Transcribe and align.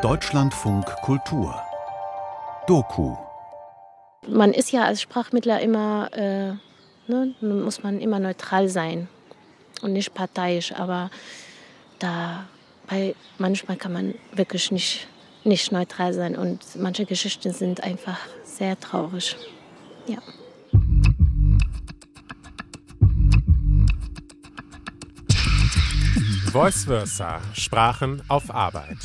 Deutschlandfunk 0.00 0.86
Kultur 1.02 1.54
Doku 2.66 3.14
Man 4.26 4.54
ist 4.54 4.72
ja 4.72 4.84
als 4.84 5.02
Sprachmittler 5.02 5.60
immer, 5.60 6.08
äh, 6.12 6.52
ne, 7.08 7.34
muss 7.42 7.82
man 7.82 8.00
immer 8.00 8.18
neutral 8.18 8.70
sein 8.70 9.08
und 9.82 9.92
nicht 9.92 10.14
parteiisch, 10.14 10.72
aber 10.72 11.10
da 11.98 12.44
bei 12.88 13.14
manchmal 13.36 13.76
kann 13.76 13.92
man 13.92 14.14
wirklich 14.32 14.72
nicht, 14.72 15.08
nicht 15.44 15.70
neutral 15.70 16.14
sein 16.14 16.34
und 16.34 16.60
manche 16.76 17.04
Geschichten 17.04 17.52
sind 17.52 17.82
einfach 17.82 18.18
sehr 18.44 18.80
traurig. 18.80 19.36
Ja. 20.06 20.18
Voice 26.52 26.84
Versa, 26.84 27.40
Sprachen 27.54 28.20
auf 28.28 28.54
Arbeit. 28.54 28.98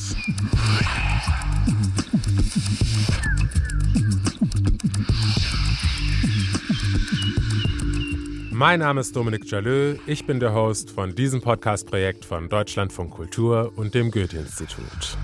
Mein 8.52 8.82
Name 8.82 9.00
ist 9.00 9.16
Dominik 9.16 9.50
Jalö, 9.50 9.96
ich 10.08 10.26
bin 10.28 10.42
der 10.42 10.54
Host 10.54 10.92
von 10.92 11.16
diesem 11.16 11.42
Podcast-Projekt 11.42 12.26
von 12.26 12.50
Deutschlandfunk 12.50 13.12
Kultur 13.12 13.72
und 13.78 13.94
dem 13.96 14.12
Goethe-Institut. 14.12 15.18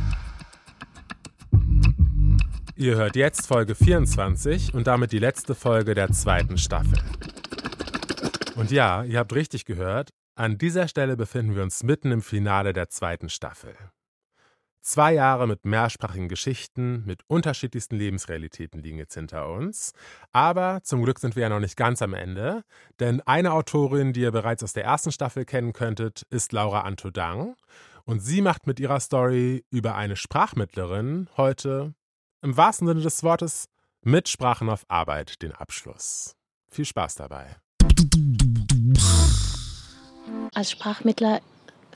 Ihr 2.77 2.95
hört 2.95 3.17
jetzt 3.17 3.48
Folge 3.48 3.76
24 3.76 4.73
und 4.73 4.87
damit 4.87 5.12
die 5.12 5.20
letzte 5.20 5.55
Folge 5.55 5.93
der 5.93 6.09
zweiten 6.13 6.57
Staffel. 6.57 6.99
Und 8.55 8.71
ja, 8.71 9.03
ihr 9.03 9.20
habt 9.20 9.35
richtig 9.35 9.65
gehört, 9.65 10.12
an 10.35 10.57
dieser 10.57 10.87
Stelle 10.87 11.15
befinden 11.15 11.55
wir 11.55 11.63
uns 11.63 11.83
mitten 11.83 12.11
im 12.11 12.21
Finale 12.21 12.73
der 12.73 12.89
zweiten 12.89 13.29
Staffel. 13.29 13.75
Zwei 14.81 15.13
Jahre 15.13 15.47
mit 15.47 15.63
mehrsprachigen 15.63 16.27
Geschichten, 16.27 17.05
mit 17.05 17.21
unterschiedlichsten 17.27 17.95
Lebensrealitäten 17.95 18.81
liegen 18.81 18.98
jetzt 18.98 19.13
hinter 19.13 19.48
uns. 19.49 19.93
Aber 20.34 20.81
zum 20.84 21.03
Glück 21.03 21.20
sind 21.20 21.37
wir 21.37 21.43
ja 21.43 21.49
noch 21.49 21.62
nicht 21.62 21.77
ganz 21.77 22.01
am 22.01 22.13
Ende, 22.13 22.63
denn 22.99 23.21
eine 23.21 23.53
Autorin, 23.53 24.12
die 24.12 24.21
ihr 24.21 24.31
bereits 24.31 24.62
aus 24.62 24.73
der 24.73 24.84
ersten 24.84 25.13
Staffel 25.13 25.45
kennen 25.45 25.71
könntet, 25.71 26.23
ist 26.29 26.51
Laura 26.51 26.81
Antodang. 26.81 27.55
Und 28.03 28.20
sie 28.20 28.41
macht 28.41 28.68
mit 28.68 28.81
ihrer 28.81 28.99
Story 28.99 29.63
über 29.70 29.95
eine 29.95 30.18
Sprachmittlerin 30.18 31.29
heute, 31.37 31.93
im 32.41 32.57
wahrsten 32.57 32.87
Sinne 32.87 33.01
des 33.01 33.23
Wortes, 33.23 33.70
mit 34.01 34.27
Sprachen 34.27 34.68
auf 34.68 34.84
Arbeit 34.90 35.41
den 35.41 35.53
Abschluss. 35.53 36.35
Viel 36.70 36.84
Spaß 36.85 37.15
dabei. 37.15 37.55
Als 40.53 40.71
Sprachmittler 40.71 41.41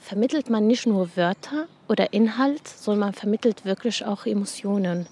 vermittelt 0.02 0.50
man 0.50 0.68
nicht 0.68 0.88
nur 0.88 1.16
Wörter 1.16 1.68
oder 1.88 2.14
Inhalt, 2.14 2.68
sondern 2.68 3.10
man 3.10 3.14
vermittelt 3.14 3.66
wirklich 3.66 4.06
auch 4.06 4.26
Emotionen. 4.26 5.08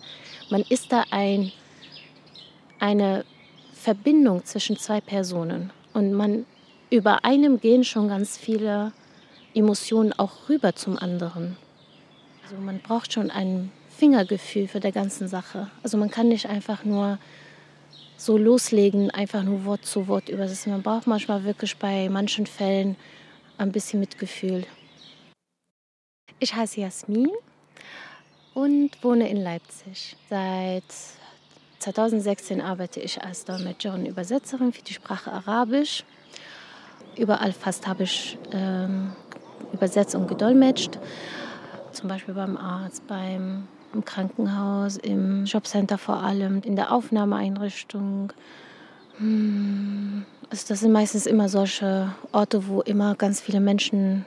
Man 0.49 0.61
ist 0.69 0.91
da 0.91 1.03
ein, 1.11 1.51
eine 2.79 3.25
Verbindung 3.73 4.45
zwischen 4.45 4.77
zwei 4.77 5.01
Personen 5.01 5.71
und 5.93 6.13
man 6.13 6.45
über 6.89 7.25
einem 7.25 7.59
gehen 7.59 7.83
schon 7.83 8.07
ganz 8.07 8.37
viele 8.37 8.91
Emotionen 9.53 10.13
auch 10.13 10.49
rüber 10.49 10.75
zum 10.75 10.97
anderen. 10.97 11.57
Also 12.43 12.57
man 12.57 12.79
braucht 12.79 13.13
schon 13.13 13.31
ein 13.31 13.71
Fingergefühl 13.97 14.67
für 14.67 14.79
der 14.79 14.91
ganzen 14.91 15.27
Sache. 15.27 15.69
Also 15.83 15.97
man 15.97 16.11
kann 16.11 16.27
nicht 16.27 16.47
einfach 16.47 16.83
nur 16.83 17.17
so 18.17 18.37
loslegen, 18.37 19.11
einfach 19.11 19.43
nur 19.43 19.65
Wort 19.65 19.85
zu 19.85 20.07
Wort 20.07 20.29
übersetzen. 20.29 20.71
Man 20.71 20.83
braucht 20.83 21.07
manchmal 21.07 21.43
wirklich 21.43 21.77
bei 21.77 22.09
manchen 22.09 22.45
Fällen 22.45 22.95
ein 23.57 23.71
bisschen 23.71 23.99
Mitgefühl. 23.99 24.65
Ich 26.39 26.53
heiße 26.53 26.81
Jasmin 26.81 27.31
und 28.53 28.91
wohne 29.03 29.29
in 29.29 29.37
Leipzig. 29.37 30.15
Seit 30.29 30.83
2016 31.79 32.61
arbeite 32.61 32.99
ich 32.99 33.21
als 33.21 33.45
Dolmetscherin 33.45 34.01
und 34.01 34.05
Übersetzerin 34.07 34.73
für 34.73 34.81
die 34.81 34.93
Sprache 34.93 35.31
Arabisch. 35.31 36.03
Überall 37.17 37.53
fast 37.53 37.87
habe 37.87 38.03
ich 38.03 38.37
ähm, 38.51 39.15
übersetzt 39.71 40.15
und 40.15 40.27
gedolmetscht. 40.27 40.99
Zum 41.91 42.09
Beispiel 42.09 42.33
beim 42.33 42.57
Arzt, 42.57 43.07
beim 43.07 43.67
im 43.95 44.05
Krankenhaus, 44.05 44.97
im 44.97 45.45
Jobcenter 45.45 45.97
vor 45.97 46.17
allem, 46.17 46.61
in 46.61 46.75
der 46.75 46.91
Aufnahmeeinrichtung. 46.91 48.33
Hm, 49.17 50.25
also 50.49 50.65
das 50.67 50.81
sind 50.81 50.91
meistens 50.91 51.25
immer 51.25 51.49
solche 51.49 52.13
Orte, 52.31 52.67
wo 52.67 52.81
immer 52.81 53.15
ganz 53.15 53.41
viele 53.41 53.59
Menschen 53.59 54.25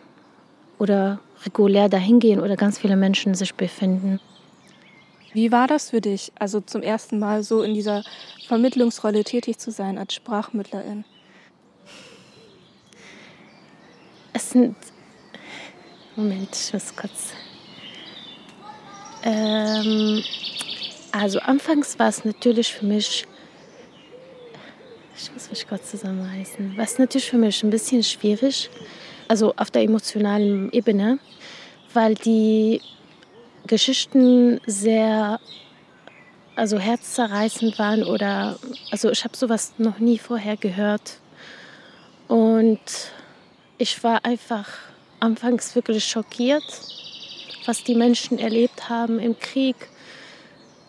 oder 0.78 1.20
regulär 1.44 1.88
dahin 1.88 2.18
gehen 2.18 2.40
oder 2.40 2.56
ganz 2.56 2.78
viele 2.78 2.96
Menschen 2.96 3.34
sich 3.34 3.54
befinden. 3.54 4.20
Wie 5.32 5.52
war 5.52 5.66
das 5.66 5.90
für 5.90 6.00
dich, 6.00 6.32
also 6.38 6.60
zum 6.60 6.82
ersten 6.82 7.18
Mal 7.18 7.42
so 7.42 7.62
in 7.62 7.74
dieser 7.74 8.02
Vermittlungsrolle 8.46 9.24
tätig 9.24 9.58
zu 9.58 9.70
sein 9.70 9.98
als 9.98 10.14
Sprachmittlerin? 10.14 11.04
Es 14.32 14.50
sind. 14.50 14.76
Moment, 16.16 16.48
ich 16.54 16.72
muss 16.72 16.96
kurz. 16.96 17.34
Ähm, 19.22 20.22
also, 21.12 21.38
anfangs 21.40 21.98
war 21.98 22.08
es 22.08 22.24
natürlich 22.24 22.72
für 22.72 22.86
mich 22.86 23.26
ich 25.20 25.32
muss 25.32 25.50
mich 25.50 25.66
kurz 25.66 25.90
zusammenreißen. 25.90 26.74
Was 26.76 26.98
natürlich 26.98 27.28
für 27.28 27.38
mich 27.38 27.62
ein 27.64 27.70
bisschen 27.70 28.04
schwierig, 28.04 28.70
also 29.26 29.52
auf 29.56 29.70
der 29.70 29.82
emotionalen 29.82 30.70
Ebene, 30.72 31.18
weil 31.92 32.14
die 32.14 32.80
Geschichten 33.66 34.60
sehr 34.66 35.40
also 36.54 36.78
herzzerreißend 36.78 37.78
waren 37.78 38.02
oder 38.02 38.58
also 38.90 39.10
ich 39.10 39.24
habe 39.24 39.36
sowas 39.36 39.74
noch 39.78 39.98
nie 39.98 40.18
vorher 40.18 40.56
gehört 40.56 41.18
und 42.26 42.80
ich 43.76 44.02
war 44.02 44.24
einfach 44.24 44.68
anfangs 45.20 45.74
wirklich 45.76 46.04
schockiert, 46.04 46.64
was 47.68 47.84
die 47.84 47.94
Menschen 47.94 48.38
erlebt 48.38 48.88
haben 48.88 49.18
im 49.18 49.38
Krieg, 49.38 49.76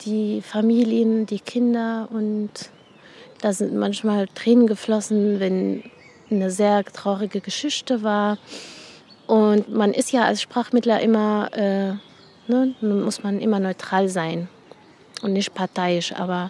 die 0.06 0.42
Familien, 0.42 1.26
die 1.26 1.42
Kinder 1.42 2.08
und 2.10 2.50
da 3.42 3.52
sind 3.52 3.76
manchmal 3.76 4.28
Tränen 4.28 4.66
geflossen, 4.66 5.42
wenn 5.42 5.84
eine 6.32 6.50
sehr 6.50 6.86
traurige 6.86 7.42
Geschichte 7.42 8.02
war. 8.02 8.38
Und 9.28 9.70
man 9.70 9.94
ist 9.94 10.14
ja 10.14 10.24
als 10.24 10.42
Sprachmittler 10.42 11.02
immer, 11.02 11.50
äh, 11.52 11.94
ne, 12.48 12.74
muss 12.82 13.24
man 13.24 13.42
immer 13.42 13.60
neutral 13.60 14.08
sein 14.08 14.48
und 15.22 15.34
nicht 15.34 15.54
parteiisch. 15.54 16.14
Aber 16.14 16.50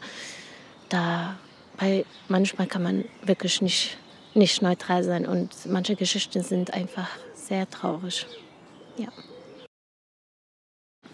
da 0.89 1.37
bei, 1.77 2.05
manchmal 2.27 2.67
kann 2.67 2.83
man 2.83 3.05
wirklich 3.23 3.63
nicht, 3.63 3.97
nicht 4.35 4.61
neutral 4.61 5.03
sein. 5.03 5.25
Und 5.25 5.49
manche 5.65 5.95
Geschichten 5.95 6.43
sind 6.43 6.73
einfach 6.73 7.09
sehr 7.33 7.67
traurig. 7.69 8.27
Ja. 8.97 9.09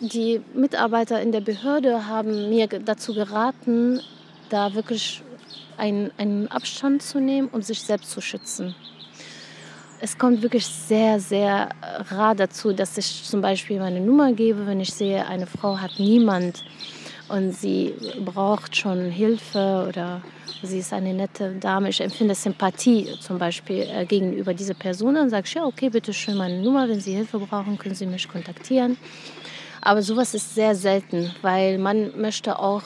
Die 0.02 0.42
Mitarbeiter 0.54 1.22
in 1.22 1.32
der 1.32 1.40
Behörde 1.40 2.08
haben 2.08 2.50
mir 2.50 2.68
dazu 2.68 3.14
geraten, 3.14 4.02
da 4.50 4.74
wirklich 4.74 5.24
einen, 5.78 6.12
einen 6.18 6.48
Abstand 6.50 7.02
zu 7.02 7.20
nehmen, 7.20 7.48
um 7.48 7.62
sich 7.62 7.82
selbst 7.82 8.12
zu 8.12 8.20
schützen. 8.20 8.76
Es 10.02 10.18
kommt 10.18 10.42
wirklich 10.42 10.66
sehr, 10.66 11.20
sehr 11.22 11.70
rar 12.10 12.36
dazu, 12.36 12.74
dass 12.74 12.98
ich 12.98 13.24
zum 13.24 13.42
Beispiel 13.42 13.80
meine 13.80 14.02
Nummer 14.02 14.34
gebe, 14.34 14.68
wenn 14.68 14.82
ich 14.82 14.94
sehe, 14.94 15.26
eine 15.28 15.48
Frau 15.48 15.78
hat 15.78 15.92
niemand 15.98 16.66
und 17.30 17.54
sie 17.54 17.96
braucht 18.24 18.76
schon 18.76 19.10
Hilfe 19.10 19.86
oder 19.88 20.22
sie 20.62 20.80
ist 20.80 20.92
eine 20.92 21.14
nette 21.14 21.54
Dame. 21.54 21.90
Ich 21.90 22.02
empfinde 22.02 22.36
Sympathie 22.36 23.08
zum 23.22 23.40
Beispiel 23.40 23.88
äh, 23.90 24.06
gegenüber 24.06 24.54
dieser 24.54 24.74
Person. 24.74 25.16
Dann 25.16 25.30
sage 25.30 25.46
ich, 25.48 25.54
ja, 25.54 25.66
okay, 25.66 25.90
bitte 25.90 26.14
schön 26.14 26.38
meine 26.38 26.62
Nummer. 26.62 26.88
Wenn 26.88 27.00
Sie 27.00 27.14
Hilfe 27.14 27.40
brauchen, 27.40 27.78
können 27.78 27.96
Sie 27.96 28.06
mich 28.06 28.28
kontaktieren. 28.28 28.98
Aber 29.86 30.02
sowas 30.02 30.34
ist 30.34 30.56
sehr 30.56 30.74
selten, 30.74 31.32
weil 31.44 31.78
man 31.78 32.20
möchte 32.20 32.58
auch 32.58 32.82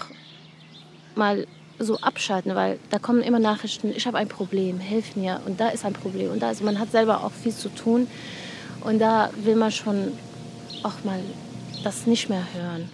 mal 1.16 1.48
so 1.80 1.98
abschalten, 2.00 2.56
weil 2.56 2.78
da 2.90 3.00
kommen 3.00 3.22
immer 3.22 3.40
Nachrichten, 3.40 3.94
ich 3.96 4.06
habe 4.06 4.18
ein 4.18 4.28
Problem, 4.28 4.82
hilf 4.82 5.16
mir. 5.16 5.42
Und 5.46 5.62
da 5.62 5.70
ist 5.70 5.86
ein 5.86 5.94
Problem. 5.94 6.30
Und 6.30 6.42
da 6.42 6.52
ist, 6.52 6.62
man 6.62 6.78
hat 6.78 6.92
selber 6.92 7.24
auch 7.24 7.32
viel 7.32 7.54
zu 7.54 7.70
tun. 7.70 8.08
Und 8.82 9.00
da 9.00 9.30
will 9.38 9.56
man 9.56 9.72
schon 9.72 10.12
auch 10.84 11.06
mal 11.06 11.22
das 11.86 12.06
nicht 12.06 12.28
mehr 12.28 12.44
hören. 12.54 12.90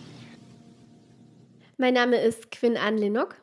Mein 1.78 1.96
Name 1.96 2.18
ist 2.18 2.51
Quinn 2.51 2.78
Ann 2.78 3.00
Lennock 3.00 3.36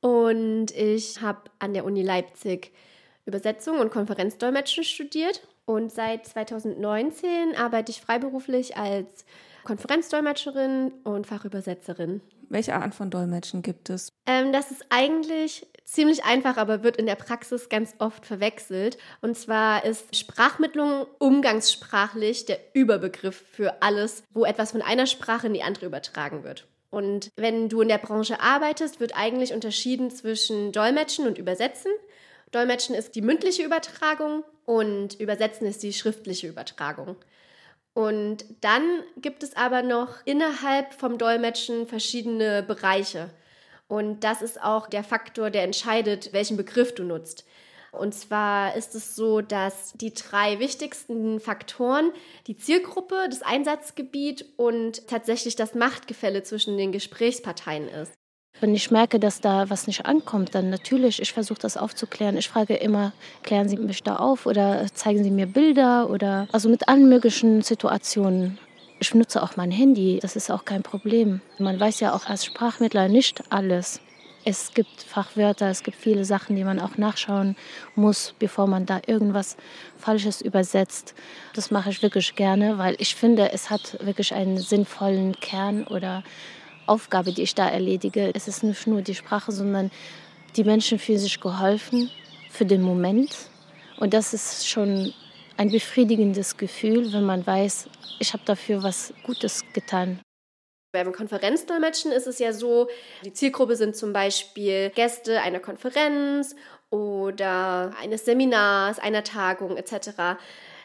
und 0.00 0.70
ich 0.70 1.20
habe 1.22 1.50
an 1.58 1.74
der 1.74 1.84
Uni 1.84 2.02
Leipzig 2.02 2.72
Übersetzung 3.26 3.80
und 3.80 3.90
Konferenzdolmetschen 3.90 4.84
studiert. 4.84 5.42
Und 5.64 5.90
seit 5.90 6.24
2019 6.24 7.56
arbeite 7.56 7.90
ich 7.90 8.00
freiberuflich 8.00 8.76
als 8.76 9.24
Konferenzdolmetscherin 9.64 10.92
und 11.04 11.26
Fachübersetzerin. 11.26 12.20
Welche 12.48 12.74
Art 12.74 12.94
von 12.94 13.10
Dolmetschen 13.10 13.62
gibt 13.62 13.90
es? 13.90 14.12
Ähm, 14.26 14.52
das 14.52 14.70
ist 14.70 14.84
eigentlich 14.90 15.66
ziemlich 15.84 16.24
einfach, 16.24 16.56
aber 16.56 16.82
wird 16.82 16.96
in 16.96 17.06
der 17.06 17.14
Praxis 17.14 17.68
ganz 17.68 17.94
oft 17.98 18.26
verwechselt. 18.26 18.98
Und 19.20 19.36
zwar 19.36 19.84
ist 19.84 20.16
Sprachmittlung 20.16 21.06
umgangssprachlich 21.18 22.46
der 22.46 22.58
Überbegriff 22.74 23.44
für 23.52 23.82
alles, 23.82 24.22
wo 24.32 24.44
etwas 24.44 24.72
von 24.72 24.82
einer 24.82 25.06
Sprache 25.06 25.46
in 25.46 25.54
die 25.54 25.62
andere 25.62 25.86
übertragen 25.86 26.44
wird. 26.44 26.66
Und 26.90 27.30
wenn 27.36 27.68
du 27.68 27.80
in 27.80 27.88
der 27.88 27.98
Branche 27.98 28.40
arbeitest, 28.40 29.00
wird 29.00 29.16
eigentlich 29.16 29.52
unterschieden 29.52 30.10
zwischen 30.10 30.70
Dolmetschen 30.70 31.26
und 31.26 31.38
Übersetzen. 31.38 31.90
Dolmetschen 32.52 32.94
ist 32.94 33.16
die 33.16 33.22
mündliche 33.22 33.64
Übertragung 33.64 34.44
und 34.64 35.18
Übersetzen 35.18 35.66
ist 35.66 35.82
die 35.82 35.92
schriftliche 35.92 36.46
Übertragung. 36.46 37.16
Und 37.94 38.44
dann 38.60 38.82
gibt 39.16 39.42
es 39.44 39.56
aber 39.56 39.82
noch 39.82 40.16
innerhalb 40.24 40.94
vom 40.94 41.16
Dolmetschen 41.16 41.86
verschiedene 41.86 42.62
Bereiche. 42.62 43.30
Und 43.86 44.24
das 44.24 44.42
ist 44.42 44.60
auch 44.60 44.88
der 44.88 45.04
Faktor, 45.04 45.50
der 45.50 45.62
entscheidet, 45.62 46.32
welchen 46.32 46.56
Begriff 46.56 46.94
du 46.94 47.04
nutzt. 47.04 47.46
Und 47.92 48.12
zwar 48.12 48.74
ist 48.74 48.96
es 48.96 49.14
so, 49.14 49.40
dass 49.40 49.92
die 49.92 50.12
drei 50.12 50.58
wichtigsten 50.58 51.38
Faktoren 51.38 52.10
die 52.48 52.56
Zielgruppe, 52.56 53.28
das 53.30 53.42
Einsatzgebiet 53.42 54.44
und 54.56 55.06
tatsächlich 55.06 55.54
das 55.54 55.74
Machtgefälle 55.74 56.42
zwischen 56.42 56.76
den 56.76 56.90
Gesprächsparteien 56.90 57.88
ist. 57.88 58.12
Wenn 58.60 58.74
ich 58.74 58.90
merke, 58.90 59.18
dass 59.18 59.40
da 59.40 59.68
was 59.68 59.86
nicht 59.86 60.06
ankommt, 60.06 60.54
dann 60.54 60.70
natürlich, 60.70 61.20
ich 61.20 61.32
versuche 61.32 61.58
das 61.58 61.76
aufzuklären. 61.76 62.36
Ich 62.36 62.48
frage 62.48 62.74
immer, 62.74 63.12
klären 63.42 63.68
Sie 63.68 63.76
mich 63.76 64.02
da 64.02 64.16
auf 64.16 64.46
oder 64.46 64.86
zeigen 64.94 65.24
Sie 65.24 65.30
mir 65.30 65.46
Bilder 65.46 66.08
oder 66.08 66.46
also 66.52 66.68
mit 66.68 66.88
allen 66.88 67.08
möglichen 67.08 67.62
Situationen. 67.62 68.58
Ich 69.00 69.12
nutze 69.14 69.42
auch 69.42 69.56
mein 69.56 69.72
Handy, 69.72 70.18
das 70.22 70.36
ist 70.36 70.50
auch 70.50 70.64
kein 70.64 70.82
Problem. 70.82 71.40
Man 71.58 71.78
weiß 71.78 72.00
ja 72.00 72.14
auch 72.14 72.26
als 72.26 72.44
Sprachmittler 72.44 73.08
nicht 73.08 73.42
alles. 73.50 74.00
Es 74.46 74.72
gibt 74.72 75.02
Fachwörter, 75.02 75.68
es 75.68 75.82
gibt 75.82 75.96
viele 75.96 76.24
Sachen, 76.24 76.54
die 76.54 76.64
man 76.64 76.78
auch 76.78 76.96
nachschauen 76.96 77.56
muss, 77.96 78.34
bevor 78.38 78.66
man 78.66 78.86
da 78.86 79.00
irgendwas 79.06 79.56
Falsches 79.98 80.42
übersetzt. 80.42 81.14
Das 81.54 81.70
mache 81.70 81.90
ich 81.90 82.02
wirklich 82.02 82.36
gerne, 82.36 82.78
weil 82.78 82.94
ich 82.98 83.14
finde, 83.14 83.52
es 83.52 83.70
hat 83.70 83.98
wirklich 84.04 84.34
einen 84.34 84.58
sinnvollen 84.58 85.34
Kern 85.40 85.84
oder 85.84 86.22
Aufgabe, 86.86 87.32
die 87.32 87.42
ich 87.42 87.54
da 87.54 87.68
erledige. 87.68 88.30
Es 88.34 88.48
ist 88.48 88.62
nicht 88.62 88.86
nur 88.86 89.02
die 89.02 89.14
Sprache, 89.14 89.52
sondern 89.52 89.90
die 90.56 90.64
Menschen 90.64 90.98
fühlen 90.98 91.18
sich 91.18 91.40
geholfen 91.40 92.10
für 92.50 92.64
den 92.64 92.82
Moment. 92.82 93.36
Und 93.98 94.14
das 94.14 94.34
ist 94.34 94.68
schon 94.68 95.12
ein 95.56 95.70
befriedigendes 95.70 96.56
Gefühl, 96.56 97.12
wenn 97.12 97.24
man 97.24 97.46
weiß, 97.46 97.88
ich 98.18 98.32
habe 98.32 98.42
dafür 98.44 98.82
was 98.82 99.12
Gutes 99.24 99.62
getan. 99.72 100.20
Beim 100.92 101.12
Konferenzdolmetschen 101.12 102.12
ist 102.12 102.28
es 102.28 102.38
ja 102.38 102.52
so, 102.52 102.88
die 103.24 103.32
Zielgruppe 103.32 103.74
sind 103.74 103.96
zum 103.96 104.12
Beispiel 104.12 104.90
Gäste 104.90 105.40
einer 105.40 105.58
Konferenz 105.58 106.54
oder 106.90 107.92
eines 108.00 108.24
Seminars, 108.24 109.00
einer 109.00 109.24
Tagung 109.24 109.76
etc. 109.76 110.38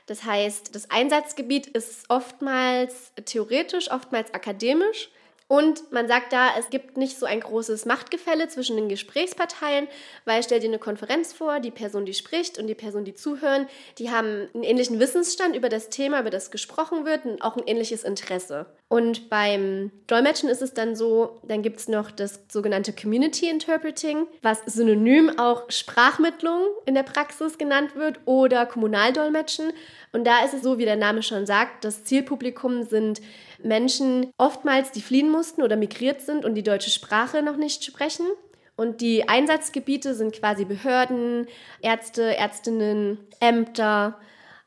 Das 0.07 0.23
heißt, 0.23 0.73
das 0.73 0.89
Einsatzgebiet 0.89 1.67
ist 1.67 2.09
oftmals 2.09 3.13
theoretisch, 3.25 3.91
oftmals 3.91 4.33
akademisch 4.33 5.11
und 5.49 5.91
man 5.91 6.07
sagt 6.07 6.31
da, 6.31 6.49
es 6.59 6.69
gibt 6.69 6.95
nicht 6.95 7.17
so 7.17 7.25
ein 7.25 7.39
großes 7.39 7.87
Machtgefälle 7.87 8.47
zwischen 8.49 8.75
den 8.75 8.87
Gesprächsparteien, 8.87 9.87
weil 10.23 10.43
stell 10.43 10.59
dir 10.59 10.67
eine 10.67 10.77
Konferenz 10.77 11.33
vor, 11.33 11.59
die 11.59 11.71
Person, 11.71 12.05
die 12.05 12.13
spricht 12.13 12.59
und 12.59 12.67
die 12.67 12.75
Person, 12.75 13.03
die 13.03 13.15
zuhören, 13.15 13.65
die 13.97 14.11
haben 14.11 14.47
einen 14.53 14.63
ähnlichen 14.63 14.99
Wissensstand 14.99 15.55
über 15.55 15.67
das 15.67 15.89
Thema, 15.89 16.19
über 16.19 16.29
das 16.29 16.51
gesprochen 16.51 17.03
wird 17.03 17.25
und 17.25 17.41
auch 17.41 17.57
ein 17.57 17.63
ähnliches 17.65 18.03
Interesse. 18.03 18.67
Und 18.89 19.31
beim 19.31 19.89
Dolmetschen 20.05 20.49
ist 20.49 20.61
es 20.61 20.75
dann 20.75 20.95
so, 20.95 21.39
dann 21.41 21.63
gibt 21.63 21.79
es 21.79 21.87
noch 21.87 22.11
das 22.11 22.41
sogenannte 22.47 22.93
Community 22.93 23.49
Interpreting, 23.49 24.27
was 24.43 24.61
synonym 24.67 25.39
auch 25.39 25.71
Sprachmittlung 25.71 26.61
in 26.85 26.93
der 26.93 27.03
Praxis 27.03 27.57
genannt 27.57 27.95
wird 27.95 28.19
oder 28.25 28.67
Kommunaldolmetschen. 28.67 29.73
Und 30.11 30.27
da 30.27 30.45
ist 30.45 30.53
es 30.53 30.61
so, 30.61 30.77
wie 30.77 30.85
der 30.85 30.95
Name 30.95 31.23
schon 31.23 31.47
sagt, 31.47 31.85
das 31.85 32.03
Zielpublikum 32.03 32.83
sind 32.83 33.19
Menschen 33.63 34.31
oftmals, 34.38 34.91
die 34.91 35.01
fliehen 35.01 35.29
mussten 35.29 35.61
oder 35.61 35.75
migriert 35.75 36.21
sind 36.21 36.45
und 36.45 36.56
die 36.56 36.63
deutsche 36.63 36.89
Sprache 36.89 37.41
noch 37.41 37.57
nicht 37.57 37.83
sprechen. 37.83 38.25
Und 38.75 39.01
die 39.01 39.27
Einsatzgebiete 39.27 40.15
sind 40.15 40.33
quasi 40.33 40.63
Behörden, 40.63 41.47
Ärzte, 41.81 42.38
Ärztinnen, 42.38 43.17
Ämter. 43.41 44.17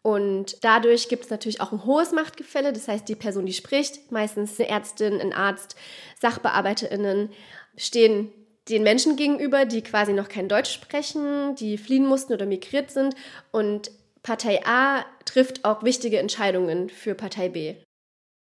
Und 0.03 0.63
dadurch 0.63 1.09
gibt 1.09 1.25
es 1.25 1.31
natürlich 1.31 1.63
auch 1.63 1.73
ein 1.73 1.87
hohes 1.87 2.13
Machtgefälle. 2.13 2.75
Das 2.75 2.89
heißt, 2.89 3.09
die 3.09 3.15
Person, 3.15 3.47
die 3.47 3.55
spricht, 3.55 4.13
meistens 4.13 4.61
eine 4.61 4.69
Ärztin, 4.69 5.21
ein 5.21 5.33
Arzt, 5.33 5.77
SachbearbeiterInnen, 6.21 7.31
stehen 7.77 8.33
den 8.69 8.83
Menschen 8.83 9.17
gegenüber, 9.17 9.65
die 9.65 9.83
quasi 9.83 10.13
noch 10.13 10.29
kein 10.29 10.49
Deutsch 10.49 10.73
sprechen, 10.73 11.55
die 11.57 11.79
fliehen 11.79 12.07
mussten 12.07 12.33
oder 12.33 12.47
migriert 12.47 12.91
sind. 12.91 13.15
Und 13.51 13.91
Partei 14.23 14.61
A 14.65 15.05
trifft 15.25 15.65
auch 15.65 15.83
wichtige 15.83 16.19
Entscheidungen 16.19 16.91
für 16.91 17.15
Partei 17.15 17.49
B. 17.49 17.77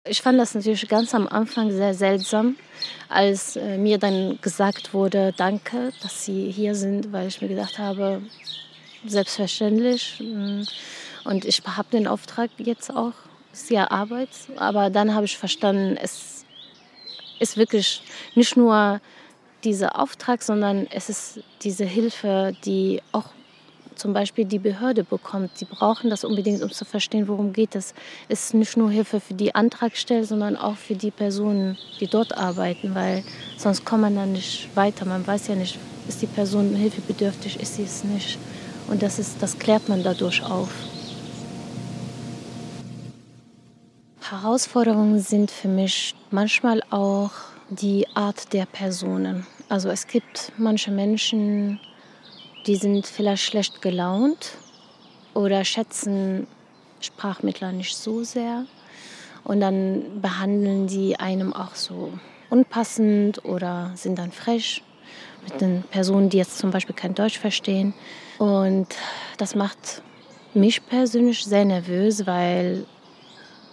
Ich 0.05 0.21
fand 0.21 0.37
das 0.37 0.57
natürlich 0.57 0.89
ganz 0.89 1.15
am 1.15 1.29
Anfang 1.29 1.71
sehr 1.71 1.95
seltsam, 1.95 2.57
als 3.09 3.55
äh, 3.55 3.79
mir 3.79 3.99
dann 3.99 4.37
gesagt 4.43 4.95
wurde, 4.95 5.33
danke, 5.37 5.93
dass 6.03 6.25
Sie 6.25 6.51
hier 6.51 6.75
sind, 6.75 7.13
weil 7.13 7.29
ich 7.29 7.41
mir 7.41 7.47
gedacht 7.47 7.79
habe, 7.79 8.21
selbstverständlich. 9.07 10.19
Mm, 10.19 10.63
und 11.23 11.45
ich 11.45 11.63
habe 11.65 11.89
den 11.93 12.09
Auftrag 12.09 12.51
jetzt 12.59 12.91
auch, 12.91 13.13
sehr 13.53 13.93
Arbeit. 13.93 14.31
Aber 14.57 14.91
dann 14.91 15.15
habe 15.15 15.27
ich 15.27 15.39
verstanden, 15.39 15.97
es 16.03 16.45
ist 17.39 17.57
wirklich 17.57 18.03
nicht 18.35 18.57
nur 18.57 19.01
dieser 19.63 20.01
Auftrag, 20.01 20.43
sondern 20.43 20.89
es 20.91 21.11
ist 21.11 21.41
diese 21.63 21.85
Hilfe, 21.85 22.57
die 22.65 23.01
auch 23.13 23.27
zum 23.97 24.13
Beispiel 24.13 24.45
die 24.45 24.59
Behörde 24.59 25.05
bekommt. 25.05 25.57
Sie 25.57 25.65
brauchen 25.65 26.11
das 26.11 26.25
unbedingt, 26.25 26.63
um 26.63 26.71
zu 26.71 26.85
verstehen, 26.85 27.29
worum 27.29 27.53
geht 27.53 27.75
es. 27.75 27.95
Es 28.29 28.45
ist 28.45 28.55
nicht 28.55 28.77
nur 28.77 28.91
Hilfe 28.91 29.21
für 29.21 29.35
die 29.35 29.55
Antragsteller, 29.55 30.25
sondern 30.25 30.57
auch 30.57 30.77
für 30.77 30.95
die 30.95 31.11
Personen, 31.11 31.79
die 32.01 32.07
dort 32.07 32.37
arbeiten, 32.37 32.95
weil 32.95 33.25
sonst 33.57 33.85
kommt 33.85 34.03
man 34.03 34.17
dann 34.17 34.33
nicht 34.33 34.69
weiter. 34.75 35.05
Man 35.05 35.27
weiß 35.27 35.49
ja 35.49 35.55
nicht, 35.55 35.79
ist 36.09 36.23
die 36.23 36.27
Person 36.27 36.75
hilfebedürftig, 36.75 37.61
ist 37.61 37.77
sie 37.77 37.85
es 37.85 38.05
nicht. 38.05 38.39
Und 38.89 39.03
das, 39.03 39.19
ist, 39.19 39.43
das 39.43 39.59
klärt 39.59 39.89
man 39.89 40.03
dadurch 40.03 40.43
auf. 40.43 40.71
Herausforderungen 44.21 45.21
sind 45.21 45.51
für 45.51 45.69
mich 45.69 46.15
manchmal 46.31 46.83
auch 46.91 47.33
die 47.69 48.07
Art 48.15 48.53
der 48.53 48.67
Personen. 48.67 49.47
Also 49.69 49.89
es 49.89 50.07
gibt 50.07 50.53
manche 50.59 50.91
Menschen, 50.91 51.81
die 52.67 52.77
sind 52.77 53.07
vielleicht 53.07 53.45
schlecht 53.45 53.83
gelaunt 53.83 54.53
oder 55.35 55.65
schätzen 55.65 56.47
Sprachmittler 57.01 57.73
nicht 57.73 57.97
so 57.97 58.23
sehr. 58.25 58.67
Und 59.45 59.61
dann 59.61 60.21
behandeln 60.21 60.87
die 60.87 61.19
einem 61.19 61.53
auch 61.53 61.75
so 61.75 62.13
unpassend 62.51 63.45
oder 63.45 63.93
sind 63.95 64.19
dann 64.19 64.31
frech 64.31 64.83
mit 65.43 65.61
den 65.61 65.83
Personen, 65.91 66.29
die 66.29 66.37
jetzt 66.37 66.59
zum 66.59 66.71
Beispiel 66.71 66.95
kein 66.95 67.15
Deutsch 67.15 67.39
verstehen. 67.39 67.95
Und 68.39 68.87
das 69.39 69.55
macht 69.55 70.03
mich 70.55 70.87
persönlich 70.87 71.45
sehr 71.45 71.65
nervös, 71.65 72.27
weil 72.27 72.87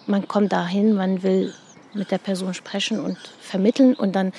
man 0.07 0.27
kommt 0.27 0.51
dahin, 0.51 0.95
man 0.95 1.21
will 1.21 1.53
mit 1.93 2.09
der 2.09 2.17
Person 2.17 2.53
sprechen 2.53 2.99
und 2.99 3.17
vermitteln 3.39 3.93
und 3.93 4.15
dann 4.15 4.31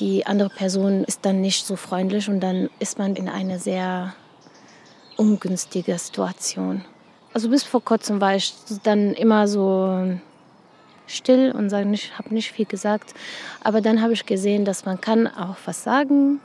die 0.00 0.26
andere 0.26 0.48
Person 0.48 1.04
ist 1.04 1.20
dann 1.24 1.40
nicht 1.40 1.66
so 1.66 1.76
freundlich 1.76 2.28
und 2.28 2.40
dann 2.40 2.70
ist 2.78 2.98
man 2.98 3.16
in 3.16 3.28
einer 3.28 3.58
sehr 3.58 4.14
ungünstigen 5.16 5.98
Situation. 5.98 6.84
Also 7.34 7.48
bis 7.48 7.62
vor 7.62 7.82
kurzem 7.82 8.20
war 8.20 8.34
ich 8.34 8.54
dann 8.82 9.14
immer 9.14 9.48
so 9.48 10.18
still 11.06 11.52
und 11.52 11.72
habe 11.72 12.34
nicht 12.34 12.52
viel 12.52 12.66
gesagt. 12.66 13.14
Aber 13.62 13.80
dann 13.80 14.02
habe 14.02 14.12
ich 14.12 14.26
gesehen, 14.26 14.64
dass 14.64 14.84
man 14.84 15.00
kann 15.00 15.26
auch 15.26 15.56
was 15.64 15.82
sagen. 15.82 16.40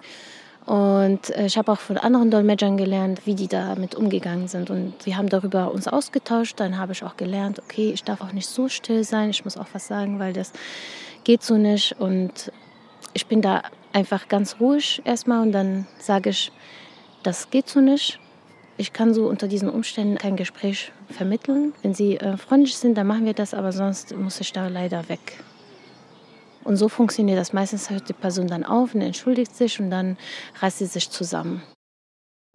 Und 0.65 1.29
äh, 1.29 1.45
ich 1.45 1.57
habe 1.57 1.71
auch 1.71 1.79
von 1.79 1.97
anderen 1.97 2.29
Dolmetschern 2.29 2.75
gelernt, 2.75 3.21
wie 3.25 3.35
die 3.35 3.47
damit 3.47 3.95
umgegangen 3.95 4.49
sind. 4.49 4.69
Und 4.69 4.93
wir 5.05 5.15
haben 5.15 5.29
darüber 5.29 5.71
uns 5.71 5.87
ausgetauscht. 5.87 6.59
Dann 6.59 6.77
habe 6.77 6.91
ich 6.91 7.03
auch 7.03 7.15
gelernt, 7.15 7.59
okay, 7.59 7.91
ich 7.93 8.03
darf 8.03 8.19
auch 8.19 8.33
nicht 8.33 8.47
so 8.47 8.67
still 8.67 9.05
sein. 9.05 9.29
Ich 9.29 9.45
muss 9.45 9.57
auch 9.57 9.67
was 9.71 9.87
sagen, 9.87 10.19
weil 10.19 10.33
das 10.33 10.51
geht 11.23 11.41
so 11.41 11.55
nicht. 11.55 11.95
Und 11.99 12.51
ich 13.17 13.25
bin 13.25 13.41
da 13.41 13.63
einfach 13.93 14.27
ganz 14.27 14.59
ruhig 14.59 15.01
erstmal 15.03 15.41
und 15.41 15.51
dann 15.51 15.87
sage 15.97 16.29
ich, 16.29 16.51
das 17.23 17.49
geht 17.49 17.67
so 17.67 17.81
nicht. 17.81 18.19
Ich 18.77 18.93
kann 18.93 19.11
so 19.11 19.27
unter 19.27 19.47
diesen 19.47 19.71
Umständen 19.71 20.19
kein 20.19 20.35
Gespräch 20.35 20.91
vermitteln. 21.09 21.73
Wenn 21.81 21.95
Sie 21.95 22.17
äh, 22.17 22.37
freundlich 22.37 22.77
sind, 22.77 22.95
dann 22.95 23.07
machen 23.07 23.25
wir 23.25 23.33
das, 23.33 23.55
aber 23.55 23.71
sonst 23.71 24.15
muss 24.15 24.39
ich 24.39 24.53
da 24.53 24.67
leider 24.67 25.09
weg. 25.09 25.43
Und 26.63 26.75
so 26.75 26.89
funktioniert 26.89 27.39
das. 27.39 27.53
Meistens 27.53 27.89
hört 27.89 28.07
die 28.07 28.13
Person 28.13 28.45
dann 28.45 28.63
auf 28.63 28.93
und 28.93 29.01
entschuldigt 29.01 29.55
sich 29.55 29.79
und 29.79 29.89
dann 29.89 30.15
reißt 30.59 30.77
sie 30.77 30.85
sich 30.85 31.09
zusammen. 31.09 31.63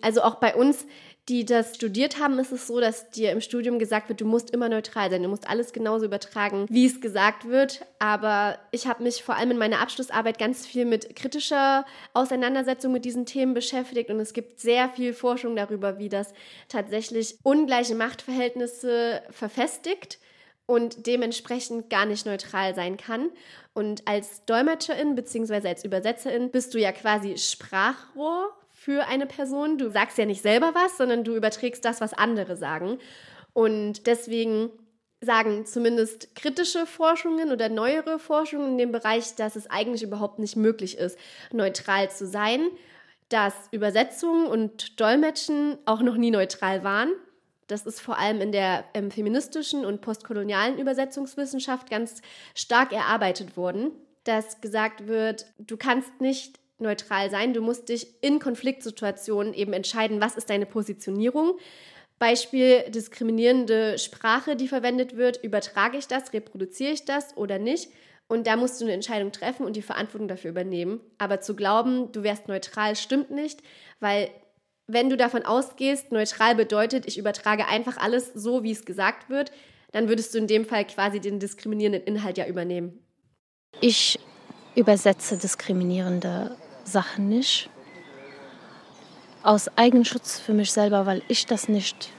Also 0.00 0.23
auch 0.23 0.37
bei 0.37 0.54
uns 0.54 0.87
die 1.29 1.45
das 1.45 1.76
studiert 1.76 2.19
haben, 2.19 2.38
ist 2.41 2.50
es 2.50 2.67
so, 2.67 2.81
dass 2.81 3.11
dir 3.11 3.31
im 3.31 3.41
Studium 3.41 3.79
gesagt 3.79 4.09
wird, 4.09 4.21
du 4.21 4.25
musst 4.25 4.50
immer 4.50 4.69
neutral 4.69 5.09
sein, 5.09 5.23
du 5.23 5.29
musst 5.29 5.49
alles 5.49 5.73
genauso 5.73 6.07
übertragen, 6.07 6.67
wie 6.69 6.87
es 6.87 7.00
gesagt 7.00 7.49
wird. 7.49 7.87
Aber 8.00 8.59
ich 8.73 8.88
habe 8.88 9.05
mich 9.05 9.23
vor 9.23 9.37
allem 9.37 9.52
in 9.52 9.59
meiner 9.59 9.81
Abschlussarbeit 9.81 10.38
ganz 10.38 10.67
viel 10.67 10.85
mit 10.85 11.14
kritischer 11.14 11.87
Auseinandersetzung 12.12 12.93
mit 12.93 13.05
diesen 13.05 13.25
Themen 13.25 13.55
beschäftigt 13.55 14.11
und 14.11 14.19
es 14.19 14.33
gibt 14.33 14.59
sehr 14.59 14.88
viel 14.88 15.14
Forschung 15.14 15.55
darüber, 15.55 15.99
wie 15.99 16.09
das 16.09 16.35
tatsächlich 16.69 17.37
ungleiche 17.45 17.95
Machtverhältnisse 17.95 19.23
verfestigt 19.31 20.19
und 20.67 21.07
dementsprechend 21.07 21.88
gar 21.88 22.07
nicht 22.07 22.26
neutral 22.26 22.75
sein 22.75 22.97
kann. 22.97 23.31
Und 23.75 24.09
als 24.09 24.45
Dolmetscherin 24.45 25.14
bzw. 25.14 25.69
als 25.69 25.85
Übersetzerin 25.85 26.50
bist 26.50 26.75
du 26.75 26.79
ja 26.79 26.91
quasi 26.93 27.38
Sprachrohr 27.38 28.52
für 28.85 29.07
eine 29.07 29.27
Person. 29.27 29.79
Du 29.79 29.91
sagst 29.91 30.19
ja 30.19 30.27
nicht 30.27 30.43
selber 30.43 30.75
was, 30.75 30.97
sondern 30.97 31.23
du 31.23 31.37
überträgst 31.37 31.85
das, 31.85 32.01
was 32.01 32.15
andere 32.15 32.57
sagen. 32.57 32.99
Und 33.53 34.09
deswegen 34.09 34.71
sagen 35.21 35.67
zumindest 35.67 36.35
kritische 36.35 36.85
Forschungen 36.85 37.53
oder 37.53 37.69
neuere 37.69 38.19
Forschungen 38.19 38.73
in 38.73 38.79
dem 38.79 38.91
Bereich, 38.91 39.37
dass 39.37 39.55
es 39.55 39.71
eigentlich 39.71 40.03
überhaupt 40.03 40.41
nicht 40.41 40.57
möglich 40.57 40.99
ist, 40.99 41.17
neutral 41.53 42.11
zu 42.11 42.27
sein, 42.27 42.71
dass 43.29 43.55
Übersetzungen 43.71 44.47
und 44.47 45.01
Dolmetschen 45.01 45.79
auch 45.85 46.03
noch 46.03 46.17
nie 46.17 46.33
neutral 46.33 46.83
waren. 46.83 47.12
Das 47.69 47.87
ist 47.87 48.01
vor 48.01 48.19
allem 48.19 48.41
in 48.41 48.51
der 48.51 48.85
ähm, 48.95 49.12
feministischen 49.12 49.85
und 49.85 50.01
postkolonialen 50.01 50.79
Übersetzungswissenschaft 50.79 51.89
ganz 51.89 52.21
stark 52.57 52.93
erarbeitet 52.93 53.57
worden, 53.57 53.93
dass 54.25 54.61
gesagt 54.61 55.07
wird, 55.07 55.47
du 55.59 55.77
kannst 55.77 56.21
nicht 56.21 56.59
neutral 56.83 57.31
sein. 57.31 57.55
Du 57.55 57.62
musst 57.62 57.89
dich 57.89 58.07
in 58.21 58.39
Konfliktsituationen 58.39 59.55
eben 59.55 59.73
entscheiden, 59.73 60.21
was 60.21 60.37
ist 60.37 60.51
deine 60.51 60.67
Positionierung. 60.67 61.59
Beispiel 62.19 62.85
diskriminierende 62.91 63.99
Sprache, 63.99 64.55
die 64.55 64.69
verwendet 64.69 65.17
wird, 65.17 65.43
übertrage 65.43 65.99
ich 65.99 66.07
das, 66.07 66.33
reproduziere 66.33 66.93
ich 66.93 67.05
das 67.05 67.37
oder 67.37 67.59
nicht? 67.59 67.91
Und 68.29 68.47
da 68.47 68.57
musst 68.57 68.81
du 68.81 68.85
eine 68.85 68.95
Entscheidung 68.95 69.33
treffen 69.33 69.67
und 69.67 69.75
die 69.75 69.83
Verantwortung 69.83 70.29
dafür 70.29 70.51
übernehmen. 70.51 71.01
Aber 71.19 71.41
zu 71.41 71.57
glauben, 71.57 72.12
du 72.12 72.23
wärst 72.23 72.49
neutral, 72.49 72.97
stimmt 72.97 73.31
nicht, 73.31 73.61
weil 74.01 74.31
wenn 74.87 75.11
du 75.11 75.17
davon 75.17 75.45
ausgehst, 75.45 76.12
neutral 76.12 76.55
bedeutet, 76.55 77.07
ich 77.07 77.19
übertrage 77.19 77.67
einfach 77.67 77.97
alles 77.97 78.33
so, 78.35 78.62
wie 78.62 78.73
es 78.73 78.85
gesagt 78.85 79.29
wird, 79.29 79.53
dann 79.93 80.09
würdest 80.09 80.35
du 80.35 80.39
in 80.39 80.47
dem 80.47 80.65
Fall 80.65 80.87
quasi 80.87 81.21
den 81.21 81.39
diskriminierenden 81.39 82.05
Inhalt 82.05 82.39
ja 82.39 82.47
übernehmen. 82.47 82.99
Ich 83.81 84.19
übersetze 84.75 85.37
diskriminierende 85.37 86.57
Sachen 86.85 87.29
nicht. 87.29 87.69
Aus 89.43 89.69
Eigenschutz 89.77 90.39
für 90.39 90.55
mich 90.55 90.71
selber, 90.71 91.07
weil 91.07 91.23
ich 91.29 91.47
das 91.47 91.69
nicht 91.69 92.11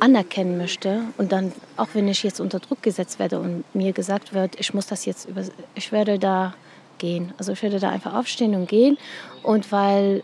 anerkennen 0.00 0.58
möchte 0.58 1.02
und 1.16 1.32
dann, 1.32 1.52
auch 1.76 1.88
wenn 1.94 2.08
ich 2.08 2.22
jetzt 2.22 2.40
unter 2.40 2.58
Druck 2.60 2.82
gesetzt 2.82 3.18
werde 3.18 3.40
und 3.40 3.64
mir 3.74 3.92
gesagt 3.92 4.34
wird, 4.34 4.58
ich 4.58 4.74
muss 4.74 4.86
das 4.86 5.04
jetzt 5.04 5.28
über, 5.28 5.42
ich 5.74 5.92
werde 5.92 6.18
da 6.18 6.54
gehen. 6.98 7.32
Also 7.38 7.52
ich 7.52 7.62
werde 7.62 7.78
da 7.78 7.90
einfach 7.90 8.14
aufstehen 8.14 8.54
und 8.54 8.68
gehen 8.68 8.98
und 9.42 9.72
weil 9.72 10.22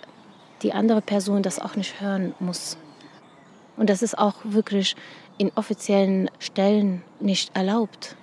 die 0.63 0.73
andere 0.73 1.01
Person 1.01 1.43
das 1.43 1.59
auch 1.59 1.77
nicht 1.77 2.01
hören 2.01 2.35
muss. 2.39 2.77
Und 3.77 3.89
das 3.89 4.03
ist 4.03 4.19
auch 4.19 4.35
wirklich 4.45 4.97
in 5.39 5.51
offiziellen 5.55 6.31
Stellen 6.39 7.03
nicht 7.19 7.57
erlaubt. 7.57 8.17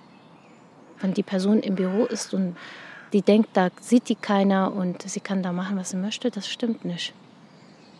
Wenn 0.99 1.13
die 1.13 1.23
Person 1.23 1.59
im 1.61 1.75
Büro 1.75 2.05
ist 2.05 2.33
und 2.33 2.55
die 3.13 3.21
denkt, 3.21 3.49
da 3.53 3.69
sieht 3.79 4.09
die 4.09 4.15
keiner 4.15 4.73
und 4.73 5.01
sie 5.03 5.19
kann 5.19 5.43
da 5.43 5.51
machen, 5.51 5.77
was 5.77 5.91
sie 5.91 5.97
möchte, 5.97 6.29
das 6.31 6.47
stimmt 6.47 6.85
nicht. 6.85 7.13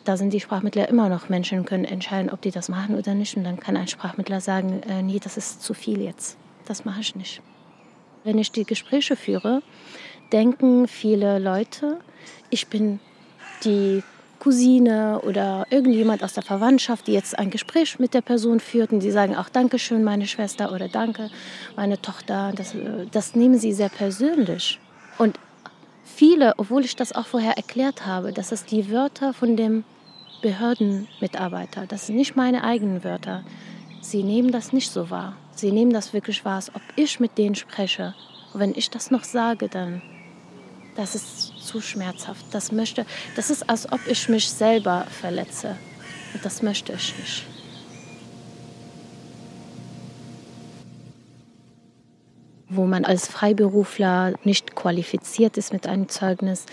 Da 0.04 0.16
sind 0.16 0.32
die 0.32 0.40
Sprachmittler 0.40 0.88
immer 0.88 1.10
noch 1.10 1.28
Menschen, 1.28 1.66
können 1.66 1.84
entscheiden, 1.84 2.32
ob 2.32 2.42
die 2.42 2.52
das 2.52 2.70
machen 2.70 2.96
oder 2.96 3.14
nicht. 3.14 3.36
Und 3.36 3.44
dann 3.44 3.60
kann 3.60 3.76
ein 3.76 3.90
Sprachmittler 3.90 4.40
sagen, 4.40 4.82
äh, 4.84 5.02
nee, 5.02 5.20
das 5.20 5.36
ist 5.36 5.62
zu 5.62 5.74
viel 5.74 6.02
jetzt. 6.02 6.38
Das 6.66 6.86
mache 6.86 7.02
ich 7.02 7.16
nicht. 7.16 7.42
Wenn 8.24 8.38
ich 8.38 8.52
die 8.52 8.64
Gespräche 8.64 9.18
führe, 9.18 9.62
denken 10.32 10.88
viele 10.88 11.40
Leute, 11.40 12.00
ich 12.50 12.68
bin 12.68 13.02
die 13.66 14.02
Cousine 14.40 15.20
oder 15.24 15.66
irgendjemand 15.70 16.24
aus 16.24 16.34
der 16.34 16.44
Verwandtschaft, 16.44 17.08
die 17.08 17.14
jetzt 17.14 17.38
ein 17.38 17.50
Gespräch 17.50 18.00
mit 18.00 18.14
der 18.14 18.22
Person 18.22 18.62
führt 18.62 18.94
und 18.94 19.02
die 19.02 19.12
sagen 19.12 19.36
auch 19.36 19.50
Dankeschön, 19.50 20.06
meine 20.06 20.28
Schwester 20.28 20.72
oder 20.72 20.88
Danke, 20.88 21.30
meine 21.76 22.02
Tochter. 22.02 22.54
Das, 22.56 22.74
äh, 22.74 23.08
das 23.12 23.36
nehmen 23.36 23.58
sie 23.58 23.74
sehr 23.74 23.90
persönlich. 23.90 24.80
Und 25.18 25.40
viele, 26.04 26.54
obwohl 26.58 26.86
ich 26.86 26.96
das 26.96 27.14
auch 27.14 27.26
vorher 27.26 27.58
erklärt 27.58 28.06
habe, 28.06 28.32
dass 28.32 28.52
es 28.52 28.66
die 28.66 28.92
Wörter 28.92 29.34
von 29.34 29.58
dem 29.58 29.84
Behördenmitarbeiter, 30.42 31.88
das 31.88 32.08
sind 32.08 32.16
nicht 32.16 32.36
meine 32.36 32.64
eigenen 32.64 33.04
Wörter. 33.04 33.44
Sie 34.02 34.24
nehmen 34.24 34.52
das 34.52 34.72
nicht 34.72 34.92
so 34.92 35.10
wahr. 35.10 35.36
Sie 35.56 35.72
nehmen 35.72 35.92
das 35.92 36.14
wirklich 36.14 36.46
wahr, 36.46 36.56
als 36.56 36.74
ob 36.74 36.82
ich 36.96 37.20
mit 37.20 37.38
denen 37.38 37.56
spreche. 37.56 38.14
Und 38.54 38.60
wenn 38.60 38.76
ich 38.76 38.90
das 38.90 39.12
noch 39.12 39.24
sage, 39.24 39.68
dann 39.68 40.02
das 40.96 41.14
ist 41.14 41.60
zu 41.60 41.80
schmerzhaft. 41.80 42.46
Das 42.52 42.72
möchte, 42.72 43.06
das 43.36 43.52
ist, 43.52 43.70
als 43.70 43.92
ob 43.92 44.00
ich 44.08 44.30
mich 44.30 44.50
selber 44.50 45.06
verletze. 45.10 45.78
Und 46.34 46.44
das 46.44 46.64
möchte 46.64 46.94
ich 46.94 47.18
nicht. 47.20 47.44
Wo 52.70 52.86
man 52.86 53.06
als 53.06 53.28
Freiberufler 53.28 54.34
nicht 54.44 54.76
qualifiziert 54.76 55.58
ist 55.58 55.74
mit 55.74 55.88
einem 55.88 56.10
Zeugnis, 56.10 56.66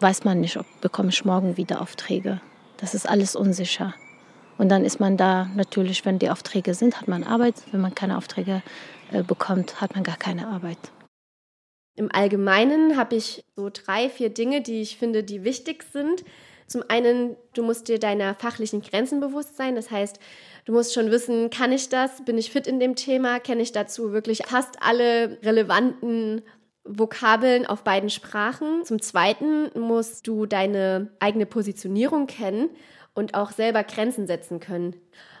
weiß 0.00 0.24
man 0.24 0.40
nicht, 0.40 0.56
ob 0.56 0.66
bekomme 0.80 1.10
ich 1.10 1.24
morgen 1.24 1.56
wieder 1.56 1.80
Aufträge. 1.80 2.40
Das 2.78 2.94
ist 2.94 3.08
alles 3.08 3.36
unsicher. 3.36 3.94
Und 4.58 4.68
dann 4.68 4.84
ist 4.84 5.00
man 5.00 5.16
da 5.16 5.50
natürlich, 5.54 6.04
wenn 6.04 6.18
die 6.18 6.30
Aufträge 6.30 6.74
sind, 6.74 7.00
hat 7.00 7.08
man 7.08 7.24
Arbeit. 7.24 7.54
Wenn 7.70 7.80
man 7.80 7.94
keine 7.94 8.16
Aufträge 8.16 8.62
äh, 9.12 9.22
bekommt, 9.22 9.80
hat 9.80 9.94
man 9.94 10.04
gar 10.04 10.16
keine 10.16 10.48
Arbeit. 10.48 10.78
Im 11.94 12.10
Allgemeinen 12.12 12.96
habe 12.96 13.16
ich 13.16 13.44
so 13.54 13.70
drei, 13.70 14.08
vier 14.08 14.30
Dinge, 14.30 14.62
die 14.62 14.80
ich 14.80 14.96
finde, 14.96 15.22
die 15.22 15.44
wichtig 15.44 15.84
sind. 15.92 16.24
Zum 16.72 16.82
einen, 16.88 17.36
du 17.54 17.62
musst 17.62 17.88
dir 17.88 17.98
deiner 17.98 18.34
fachlichen 18.34 18.82
Grenzen 18.82 19.20
bewusst 19.20 19.56
sein. 19.56 19.76
Das 19.76 19.90
heißt, 19.90 20.18
Du 20.64 20.72
musst 20.72 20.94
schon 20.94 21.10
wissen, 21.10 21.50
kann 21.50 21.72
ich 21.72 21.88
das? 21.88 22.24
Bin 22.24 22.38
ich 22.38 22.52
fit 22.52 22.68
in 22.68 22.78
dem 22.78 22.94
Thema? 22.94 23.40
Kenne 23.40 23.62
ich 23.62 23.72
dazu 23.72 24.12
wirklich 24.12 24.42
fast 24.46 24.80
alle 24.80 25.38
relevanten 25.42 26.42
Vokabeln 26.84 27.66
auf 27.66 27.82
beiden 27.82 28.10
Sprachen. 28.10 28.84
Zum 28.84 29.02
Zweiten 29.02 29.70
musst 29.78 30.26
du 30.28 30.46
deine 30.46 31.10
eigene 31.18 31.46
Positionierung 31.46 32.28
kennen 32.28 32.70
und 33.14 33.34
auch 33.34 33.50
selber 33.50 33.82
Grenzen 33.82 34.28
setzen 34.28 34.60
können. 34.60 34.94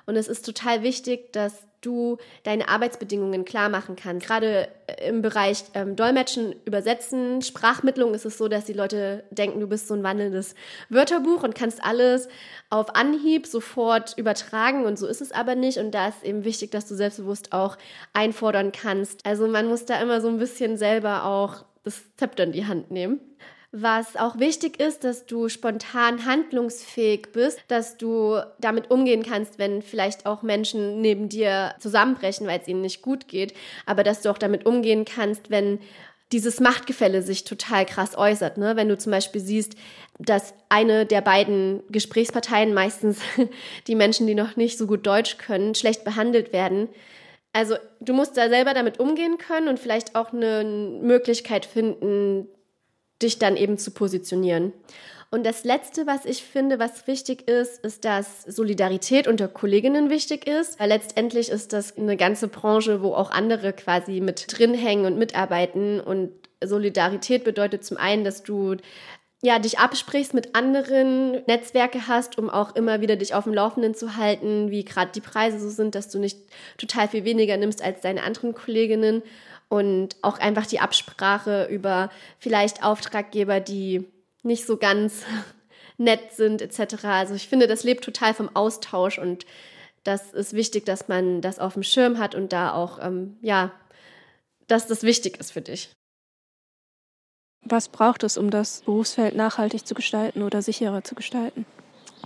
Und 0.06 0.16
es 0.16 0.26
ist 0.26 0.44
total 0.44 0.82
wichtig, 0.82 1.32
dass 1.32 1.66
du 1.82 2.16
deine 2.44 2.68
Arbeitsbedingungen 2.68 3.44
klar 3.44 3.68
machen 3.68 3.96
kannst. 3.96 4.26
Gerade 4.26 4.68
äh, 4.86 5.08
im 5.08 5.20
Bereich 5.20 5.64
ähm, 5.74 5.96
Dolmetschen, 5.96 6.54
Übersetzen, 6.64 7.42
Sprachmittlung 7.42 8.14
ist 8.14 8.24
es 8.24 8.38
so, 8.38 8.48
dass 8.48 8.64
die 8.64 8.72
Leute 8.72 9.24
denken, 9.30 9.60
du 9.60 9.66
bist 9.66 9.88
so 9.88 9.94
ein 9.94 10.02
wandelndes 10.02 10.54
Wörterbuch 10.88 11.42
und 11.42 11.54
kannst 11.54 11.84
alles 11.84 12.28
auf 12.70 12.96
Anhieb 12.96 13.46
sofort 13.46 14.16
übertragen 14.16 14.86
und 14.86 14.98
so 14.98 15.06
ist 15.06 15.20
es 15.20 15.32
aber 15.32 15.54
nicht. 15.54 15.78
Und 15.78 15.92
da 15.92 16.08
ist 16.08 16.22
eben 16.24 16.44
wichtig, 16.44 16.70
dass 16.70 16.88
du 16.88 16.94
selbstbewusst 16.94 17.52
auch 17.52 17.76
einfordern 18.14 18.72
kannst. 18.72 19.26
Also 19.26 19.46
man 19.46 19.68
muss 19.68 19.84
da 19.84 20.00
immer 20.00 20.20
so 20.20 20.28
ein 20.28 20.38
bisschen 20.38 20.78
selber 20.78 21.24
auch 21.24 21.64
das 21.84 22.02
Zepter 22.16 22.44
in 22.44 22.52
die 22.52 22.66
Hand 22.66 22.90
nehmen. 22.90 23.20
Was 23.74 24.16
auch 24.16 24.38
wichtig 24.38 24.78
ist, 24.78 25.02
dass 25.02 25.24
du 25.24 25.48
spontan 25.48 26.26
handlungsfähig 26.26 27.28
bist, 27.32 27.58
dass 27.68 27.96
du 27.96 28.38
damit 28.60 28.90
umgehen 28.90 29.22
kannst, 29.22 29.58
wenn 29.58 29.80
vielleicht 29.80 30.26
auch 30.26 30.42
Menschen 30.42 31.00
neben 31.00 31.30
dir 31.30 31.74
zusammenbrechen, 31.80 32.46
weil 32.46 32.60
es 32.60 32.68
ihnen 32.68 32.82
nicht 32.82 33.00
gut 33.00 33.28
geht, 33.28 33.54
aber 33.86 34.04
dass 34.04 34.20
du 34.20 34.30
auch 34.30 34.36
damit 34.36 34.66
umgehen 34.66 35.06
kannst, 35.06 35.48
wenn 35.48 35.78
dieses 36.32 36.60
Machtgefälle 36.60 37.22
sich 37.22 37.44
total 37.44 37.86
krass 37.86 38.16
äußert. 38.16 38.58
Ne? 38.58 38.76
Wenn 38.76 38.90
du 38.90 38.98
zum 38.98 39.10
Beispiel 39.10 39.40
siehst, 39.40 39.74
dass 40.18 40.52
eine 40.68 41.06
der 41.06 41.22
beiden 41.22 41.82
Gesprächsparteien, 41.88 42.74
meistens 42.74 43.20
die 43.86 43.94
Menschen, 43.94 44.26
die 44.26 44.34
noch 44.34 44.56
nicht 44.56 44.76
so 44.76 44.86
gut 44.86 45.06
Deutsch 45.06 45.38
können, 45.38 45.74
schlecht 45.74 46.04
behandelt 46.04 46.52
werden. 46.52 46.90
Also 47.54 47.76
du 48.00 48.12
musst 48.12 48.36
da 48.36 48.50
selber 48.50 48.74
damit 48.74 49.00
umgehen 49.00 49.38
können 49.38 49.68
und 49.68 49.78
vielleicht 49.78 50.14
auch 50.14 50.34
eine 50.34 50.62
Möglichkeit 50.64 51.64
finden, 51.64 52.48
dich 53.22 53.38
dann 53.38 53.56
eben 53.56 53.78
zu 53.78 53.90
positionieren. 53.90 54.72
Und 55.30 55.44
das 55.44 55.64
Letzte, 55.64 56.06
was 56.06 56.26
ich 56.26 56.42
finde, 56.42 56.78
was 56.78 57.06
wichtig 57.06 57.48
ist, 57.48 57.82
ist, 57.82 58.04
dass 58.04 58.42
Solidarität 58.42 59.26
unter 59.26 59.48
Kolleginnen 59.48 60.10
wichtig 60.10 60.46
ist. 60.46 60.78
Weil 60.78 60.90
letztendlich 60.90 61.48
ist 61.48 61.72
das 61.72 61.96
eine 61.96 62.18
ganze 62.18 62.48
Branche, 62.48 63.02
wo 63.02 63.14
auch 63.14 63.30
andere 63.30 63.72
quasi 63.72 64.20
mit 64.20 64.58
drin 64.58 64.74
hängen 64.74 65.06
und 65.06 65.16
mitarbeiten. 65.18 66.00
Und 66.00 66.32
Solidarität 66.62 67.44
bedeutet 67.44 67.82
zum 67.82 67.96
einen, 67.96 68.24
dass 68.24 68.42
du 68.42 68.76
ja, 69.44 69.58
dich 69.58 69.78
absprichst 69.78 70.34
mit 70.34 70.54
anderen, 70.54 71.42
Netzwerke 71.46 72.06
hast, 72.06 72.38
um 72.38 72.48
auch 72.48 72.76
immer 72.76 73.00
wieder 73.00 73.16
dich 73.16 73.34
auf 73.34 73.44
dem 73.44 73.54
Laufenden 73.54 73.94
zu 73.94 74.16
halten, 74.16 74.70
wie 74.70 74.84
gerade 74.84 75.10
die 75.12 75.20
Preise 75.20 75.58
so 75.58 75.68
sind, 75.68 75.96
dass 75.96 76.08
du 76.10 76.20
nicht 76.20 76.38
total 76.78 77.08
viel 77.08 77.24
weniger 77.24 77.56
nimmst 77.56 77.82
als 77.82 78.02
deine 78.02 78.22
anderen 78.22 78.54
Kolleginnen 78.54 79.22
und 79.72 80.16
auch 80.20 80.38
einfach 80.38 80.66
die 80.66 80.80
Absprache 80.80 81.66
über 81.70 82.10
vielleicht 82.38 82.84
Auftraggeber, 82.84 83.58
die 83.58 84.06
nicht 84.42 84.66
so 84.66 84.76
ganz 84.76 85.22
nett 85.96 86.32
sind 86.32 86.60
etc. 86.60 87.06
Also 87.06 87.34
ich 87.34 87.48
finde, 87.48 87.66
das 87.66 87.82
lebt 87.82 88.04
total 88.04 88.34
vom 88.34 88.54
Austausch 88.54 89.18
und 89.18 89.46
das 90.04 90.34
ist 90.34 90.52
wichtig, 90.52 90.84
dass 90.84 91.08
man 91.08 91.40
das 91.40 91.58
auf 91.58 91.72
dem 91.72 91.84
Schirm 91.84 92.18
hat 92.18 92.34
und 92.34 92.52
da 92.52 92.74
auch, 92.74 92.98
ähm, 93.00 93.38
ja, 93.40 93.72
dass 94.66 94.88
das 94.88 95.04
wichtig 95.04 95.40
ist 95.40 95.52
für 95.52 95.62
dich. 95.62 95.88
Was 97.64 97.88
braucht 97.88 98.24
es, 98.24 98.36
um 98.36 98.50
das 98.50 98.82
Berufsfeld 98.82 99.34
nachhaltig 99.34 99.86
zu 99.86 99.94
gestalten 99.94 100.42
oder 100.42 100.60
sicherer 100.60 101.02
zu 101.02 101.14
gestalten? 101.14 101.64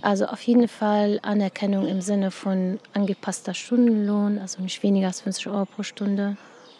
Also 0.01 0.25
auf 0.25 0.41
jeden 0.41 0.67
Fall 0.67 1.21
Anerkennung 1.21 1.87
im 1.87 2.01
Sinne 2.01 2.31
von 2.31 2.81
angepasster 2.91 3.53
Stundenlohn, 3.53 4.37
also 4.37 4.61
nicht 4.61 4.83
weniger 4.83 5.07
als 5.07 5.21
50 5.21 5.47
Euro 5.47 5.65
pro 5.65 5.83
Stunde. 5.83 6.35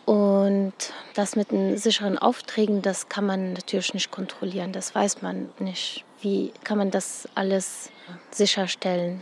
Und 0.07 0.73
das 1.15 1.35
mit 1.35 1.51
den 1.51 1.77
sicheren 1.77 2.17
Aufträgen, 2.17 2.81
das 2.81 3.09
kann 3.09 3.25
man 3.25 3.51
natürlich 3.51 3.93
nicht 3.93 4.09
kontrollieren. 4.09 4.71
Das 4.71 4.95
weiß 4.95 5.21
man 5.21 5.49
nicht. 5.59 6.05
Wie 6.21 6.53
kann 6.63 6.77
man 6.77 6.91
das 6.91 7.27
alles 7.35 7.89
sicherstellen? 8.31 9.21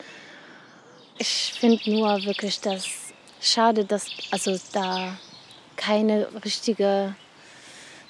Ich 1.18 1.56
finde 1.60 1.90
nur 1.90 2.24
wirklich, 2.26 2.62
dass 2.62 2.88
schade, 3.42 3.84
dass 3.84 4.06
also 4.30 4.60
da 4.74 5.18
keine 5.76 6.28
richtige 6.46 7.16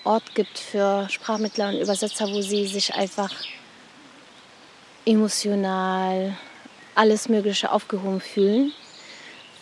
Ort 0.03 0.35
gibt 0.35 0.59
für 0.59 1.07
Sprachmittler 1.09 1.69
und 1.69 1.79
Übersetzer, 1.79 2.27
wo 2.27 2.41
sie 2.41 2.67
sich 2.67 2.93
einfach 2.93 3.31
emotional 5.05 6.35
alles 6.93 7.29
Mögliche 7.29 7.71
aufgehoben 7.71 8.19
fühlen. 8.19 8.73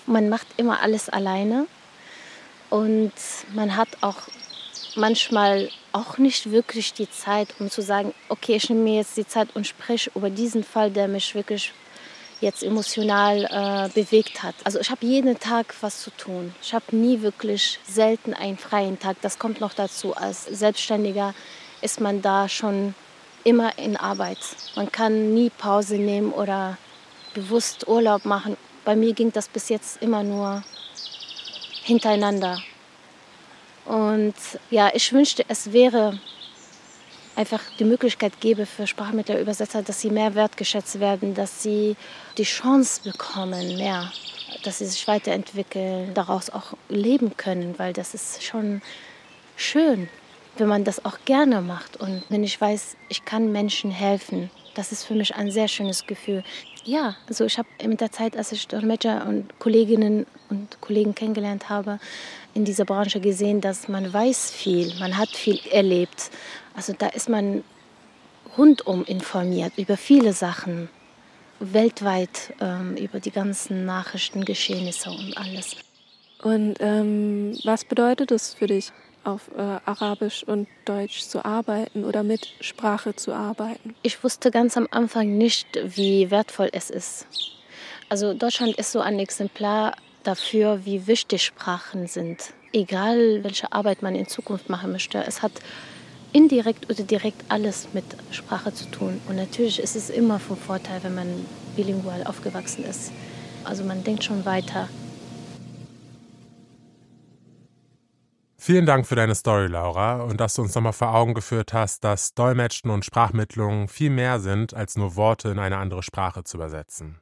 Man 0.08 0.30
macht 0.30 0.48
immer 0.58 0.82
alles 0.82 1.10
alleine 1.10 1.68
und 2.74 3.14
man 3.54 3.78
hat 3.78 3.90
auch 4.02 4.18
manchmal 4.96 5.70
auch 5.92 6.18
nicht 6.18 6.50
wirklich 6.50 6.92
die 6.92 7.08
Zeit, 7.08 7.50
um 7.60 7.70
zu 7.70 7.84
sagen, 7.84 8.16
okay, 8.30 8.56
ich 8.56 8.68
nehme 8.68 8.82
mir 8.82 8.96
jetzt 8.96 9.16
die 9.16 9.28
Zeit 9.28 9.50
und 9.54 9.68
spreche 9.68 10.10
über 10.16 10.32
diesen 10.32 10.64
Fall, 10.64 10.90
der 10.90 11.08
mich 11.08 11.36
wirklich 11.36 11.72
jetzt 12.42 12.64
emotional 12.64 13.44
äh, 13.46 13.90
bewegt 13.94 14.42
hat. 14.42 14.56
Also 14.64 14.80
ich 14.80 14.90
habe 14.90 15.06
jeden 15.06 15.40
Tag 15.40 15.76
was 15.82 16.02
zu 16.02 16.10
tun. 16.18 16.56
Ich 16.64 16.74
habe 16.74 16.96
nie 16.96 17.22
wirklich 17.22 17.80
selten 17.88 18.34
einen 18.34 18.58
freien 18.58 19.00
Tag. 19.00 19.18
Das 19.22 19.38
kommt 19.38 19.62
noch 19.62 19.76
dazu. 19.76 20.16
Als 20.16 20.46
Selbstständiger 20.46 21.36
ist 21.84 22.02
man 22.02 22.24
da 22.24 22.50
schon 22.50 22.96
immer 23.44 23.78
in 23.78 23.98
Arbeit. 23.98 24.40
Man 24.76 24.92
kann 24.92 25.36
nie 25.36 25.52
Pause 25.52 25.98
nehmen 25.98 26.32
oder 26.32 26.80
bewusst 27.36 27.88
Urlaub 27.88 28.26
machen. 28.26 28.58
Bei 28.84 28.96
mir 28.96 29.14
ging 29.14 29.32
das 29.32 29.48
bis 29.48 29.70
jetzt 29.70 30.02
immer 30.02 30.24
nur 30.24 30.64
hintereinander. 31.84 32.60
Und 33.86 34.36
ja, 34.70 34.92
ich 34.94 35.12
wünschte, 35.12 35.44
es 35.48 35.74
wäre 35.74 36.20
einfach 37.36 37.62
die 37.80 37.84
Möglichkeit 37.84 38.40
gäbe 38.40 38.66
für 38.66 38.88
Sprachmittelübersetzer, 38.88 39.82
dass 39.82 40.02
sie 40.02 40.10
mehr 40.10 40.36
wertgeschätzt 40.36 41.00
werden, 41.00 41.34
dass 41.34 41.64
sie 41.64 41.96
die 42.38 42.44
Chance 42.44 43.02
bekommen, 43.04 43.76
mehr, 43.78 44.12
dass 44.64 44.80
sie 44.80 44.86
sich 44.86 45.08
weiterentwickeln, 45.08 46.14
daraus 46.14 46.50
auch 46.50 46.74
leben 46.90 47.36
können, 47.36 47.78
weil 47.78 47.94
das 47.94 48.14
ist 48.14 48.44
schon 48.44 48.82
schön, 49.56 50.10
wenn 50.58 50.68
man 50.68 50.84
das 50.84 51.04
auch 51.04 51.18
gerne 51.26 51.62
macht 51.62 51.98
und 51.98 52.24
wenn 52.30 52.44
ich 52.44 52.60
weiß, 52.60 52.96
ich 53.10 53.26
kann 53.26 53.52
Menschen 53.52 53.92
helfen. 53.92 54.50
Das 54.76 54.92
ist 54.92 55.04
für 55.04 55.16
mich 55.16 55.36
ein 55.36 55.52
sehr 55.52 55.68
schönes 55.68 56.06
Gefühl. 56.06 56.44
Ja, 56.86 57.16
also 57.28 57.46
ich 57.46 57.58
habe 57.58 57.70
in 57.78 57.96
der 57.96 58.12
Zeit, 58.12 58.36
als 58.36 58.52
ich 58.52 58.68
Dolmetscher 58.68 59.26
und 59.26 59.58
Kolleginnen 59.60 60.26
und 60.50 60.82
Kollegen 60.82 61.16
kennengelernt 61.16 61.70
habe, 61.70 62.00
in 62.54 62.66
dieser 62.66 62.84
Branche 62.84 63.22
gesehen, 63.22 63.62
dass 63.62 63.88
man 63.88 64.12
weiß 64.12 64.52
viel, 64.52 64.94
man 65.00 65.18
hat 65.18 65.30
viel 65.30 65.60
erlebt. 65.72 66.30
Also 66.76 66.94
da 66.98 67.08
ist 67.08 67.30
man 67.30 67.64
rundum 68.58 69.06
informiert 69.06 69.74
über 69.78 69.96
viele 69.96 70.34
Sachen, 70.34 70.90
weltweit 71.60 72.54
ähm, 72.60 72.98
über 72.98 73.22
die 73.22 73.32
ganzen 73.32 73.86
Nachrichten, 73.86 74.44
Geschehnisse 74.44 75.10
und 75.10 75.38
alles. 75.38 75.78
Und 76.42 76.76
ähm, 76.82 77.58
was 77.64 77.86
bedeutet 77.86 78.32
es 78.32 78.54
für 78.54 78.68
dich, 78.68 78.92
auf 79.24 79.50
äh, 79.58 79.62
Arabisch 79.86 80.44
und 80.44 80.68
Deutsch 80.86 81.22
zu 81.22 81.46
arbeiten 81.46 82.06
oder 82.06 82.24
mit 82.24 82.54
Sprache 82.62 83.16
zu 83.16 83.34
arbeiten? 83.34 83.96
Ich 84.02 84.24
wusste 84.24 84.52
ganz 84.52 84.78
am 84.78 84.88
Anfang 84.92 85.38
nicht, 85.38 85.68
wie 85.84 86.32
wertvoll 86.32 86.70
es 86.72 86.90
ist. 86.90 87.28
Also 88.10 88.34
Deutschland 88.34 88.76
ist 88.76 88.92
so 88.92 89.00
ein 89.00 89.20
Exemplar 89.20 89.96
dafür, 90.24 90.86
wie 90.86 91.08
wichtig 91.08 91.44
Sprachen 91.44 92.08
sind. 92.08 92.54
Egal, 92.72 93.44
welche 93.44 93.72
Arbeit 93.72 94.02
man 94.02 94.16
in 94.16 94.28
Zukunft 94.28 94.70
machen 94.70 94.92
möchte, 94.92 95.24
es 95.26 95.42
hat 95.42 95.52
indirekt 96.32 96.90
oder 96.90 97.04
direkt 97.04 97.44
alles 97.50 97.88
mit 97.94 98.06
Sprache 98.32 98.74
zu 98.74 98.86
tun. 98.86 99.22
Und 99.28 99.36
natürlich 99.36 99.80
ist 99.80 99.96
es 99.96 100.10
immer 100.10 100.40
von 100.40 100.58
Vorteil, 100.58 101.04
wenn 101.04 101.16
man 101.16 101.46
bilingual 101.76 102.24
aufgewachsen 102.26 102.84
ist. 102.86 103.12
Also 103.64 103.84
man 103.84 104.04
denkt 104.04 104.24
schon 104.24 104.44
weiter. 104.46 104.90
Vielen 108.66 108.86
Dank 108.86 109.06
für 109.06 109.16
deine 109.16 109.36
Story, 109.36 109.68
Laura, 109.68 110.22
und 110.22 110.40
dass 110.40 110.54
du 110.54 110.62
uns 110.62 110.74
nochmal 110.74 110.94
vor 110.94 111.14
Augen 111.14 111.34
geführt 111.34 111.74
hast, 111.74 112.06
dass 112.06 112.34
Dolmetschen 112.34 112.92
und 112.92 113.04
Sprachmittlung 113.04 113.90
viel 113.90 114.10
mehr 114.10 114.40
sind, 114.40 114.74
als 114.74 114.96
nur 114.96 115.18
Worte 115.18 115.50
in 115.50 115.60
eine 115.60 115.76
andere 115.76 116.02
Sprache 116.02 116.46
zu 116.46 116.56
übersetzen. 116.56 117.20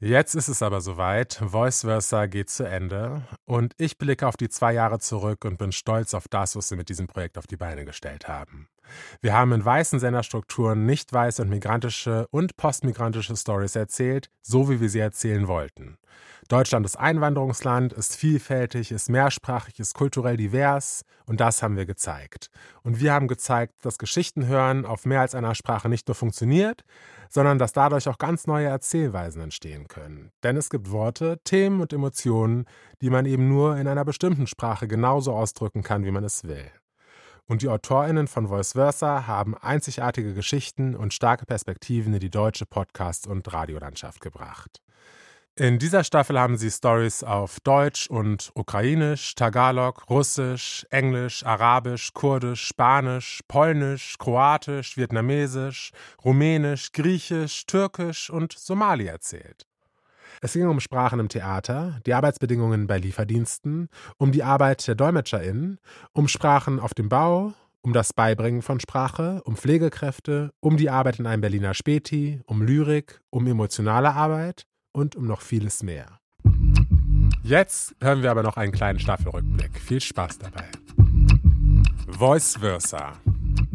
Jetzt 0.00 0.34
ist 0.34 0.48
es 0.48 0.62
aber 0.62 0.80
soweit, 0.80 1.40
Voice 1.46 1.82
Versa 1.82 2.26
geht 2.26 2.50
zu 2.50 2.64
Ende 2.64 3.22
und 3.44 3.74
ich 3.78 3.98
blicke 3.98 4.26
auf 4.26 4.36
die 4.36 4.48
zwei 4.48 4.72
Jahre 4.72 4.98
zurück 4.98 5.44
und 5.44 5.58
bin 5.58 5.70
stolz 5.70 6.12
auf 6.12 6.26
das, 6.26 6.56
was 6.56 6.68
wir 6.70 6.76
mit 6.76 6.88
diesem 6.88 7.06
Projekt 7.06 7.38
auf 7.38 7.46
die 7.46 7.56
Beine 7.56 7.84
gestellt 7.84 8.26
haben. 8.26 8.68
Wir 9.20 9.32
haben 9.32 9.52
in 9.52 9.64
weißen 9.64 10.00
Senderstrukturen 10.00 10.86
nicht 10.86 11.12
weiße 11.12 11.40
und 11.40 11.50
migrantische 11.50 12.26
und 12.32 12.56
postmigrantische 12.56 13.36
Stories 13.36 13.76
erzählt, 13.76 14.28
so 14.42 14.68
wie 14.68 14.80
wir 14.80 14.88
sie 14.88 14.98
erzählen 14.98 15.46
wollten. 15.46 15.98
Deutschland 16.48 16.84
ist 16.84 16.96
Einwanderungsland, 16.96 17.94
ist 17.94 18.16
vielfältig, 18.16 18.92
ist 18.92 19.08
mehrsprachig, 19.08 19.80
ist 19.80 19.94
kulturell 19.94 20.36
divers 20.36 21.02
und 21.26 21.40
das 21.40 21.62
haben 21.62 21.76
wir 21.76 21.86
gezeigt. 21.86 22.50
Und 22.82 23.00
wir 23.00 23.14
haben 23.14 23.28
gezeigt, 23.28 23.74
dass 23.82 23.98
Geschichten 23.98 24.46
hören 24.46 24.84
auf 24.84 25.06
mehr 25.06 25.22
als 25.22 25.34
einer 25.34 25.54
Sprache 25.54 25.88
nicht 25.88 26.06
nur 26.06 26.14
funktioniert, 26.14 26.84
sondern 27.30 27.58
dass 27.58 27.72
dadurch 27.72 28.08
auch 28.08 28.18
ganz 28.18 28.46
neue 28.46 28.66
Erzählweisen 28.66 29.40
entstehen 29.40 29.88
können. 29.88 30.32
Denn 30.42 30.56
es 30.56 30.68
gibt 30.68 30.90
Worte, 30.90 31.38
Themen 31.44 31.80
und 31.80 31.92
Emotionen, 31.92 32.66
die 33.00 33.10
man 33.10 33.24
eben 33.24 33.48
nur 33.48 33.76
in 33.78 33.88
einer 33.88 34.04
bestimmten 34.04 34.46
Sprache 34.46 34.86
genauso 34.86 35.32
ausdrücken 35.32 35.82
kann, 35.82 36.04
wie 36.04 36.10
man 36.10 36.24
es 36.24 36.44
will. 36.44 36.70
Und 37.46 37.62
die 37.62 37.68
AutorInnen 37.68 38.26
von 38.26 38.48
Voice 38.48 38.72
Versa 38.72 39.26
haben 39.26 39.56
einzigartige 39.56 40.34
Geschichten 40.34 40.94
und 40.94 41.12
starke 41.12 41.44
Perspektiven 41.44 42.14
in 42.14 42.20
die 42.20 42.30
deutsche 42.30 42.66
Podcast- 42.66 43.26
und 43.26 43.52
Radiolandschaft 43.52 44.20
gebracht. 44.20 44.80
In 45.56 45.78
dieser 45.78 46.02
Staffel 46.02 46.36
haben 46.36 46.56
sie 46.56 46.68
Stories 46.68 47.22
auf 47.22 47.60
Deutsch 47.60 48.08
und 48.08 48.50
Ukrainisch, 48.56 49.36
Tagalog, 49.36 50.02
Russisch, 50.10 50.84
Englisch, 50.90 51.46
Arabisch, 51.46 52.12
Kurdisch, 52.12 52.66
Spanisch, 52.66 53.38
Polnisch, 53.46 54.16
Kroatisch, 54.18 54.96
Vietnamesisch, 54.96 55.92
Rumänisch, 56.24 56.90
Griechisch, 56.90 57.66
Türkisch 57.66 58.30
und 58.30 58.52
Somali 58.52 59.06
erzählt. 59.06 59.68
Es 60.40 60.54
ging 60.54 60.66
um 60.66 60.80
Sprachen 60.80 61.20
im 61.20 61.28
Theater, 61.28 62.00
die 62.04 62.14
Arbeitsbedingungen 62.14 62.88
bei 62.88 62.98
Lieferdiensten, 62.98 63.90
um 64.16 64.32
die 64.32 64.42
Arbeit 64.42 64.84
der 64.88 64.96
DolmetscherInnen, 64.96 65.78
um 66.12 66.26
Sprachen 66.26 66.80
auf 66.80 66.94
dem 66.94 67.08
Bau, 67.08 67.52
um 67.80 67.92
das 67.92 68.12
Beibringen 68.12 68.62
von 68.62 68.80
Sprache, 68.80 69.40
um 69.44 69.56
Pflegekräfte, 69.56 70.50
um 70.58 70.76
die 70.76 70.90
Arbeit 70.90 71.20
in 71.20 71.28
einem 71.28 71.42
Berliner 71.42 71.74
Späti, 71.74 72.40
um 72.46 72.60
Lyrik, 72.60 73.20
um 73.30 73.46
emotionale 73.46 74.14
Arbeit 74.14 74.66
und 74.94 75.16
um 75.16 75.26
noch 75.26 75.42
vieles 75.42 75.82
mehr. 75.82 76.18
Jetzt 77.42 77.94
hören 78.00 78.22
wir 78.22 78.30
aber 78.30 78.42
noch 78.42 78.56
einen 78.56 78.72
kleinen 78.72 78.98
Staffelrückblick. 78.98 79.78
Viel 79.78 80.00
Spaß 80.00 80.38
dabei. 80.38 80.64
Voice 82.08 82.56
Versa. 82.58 83.12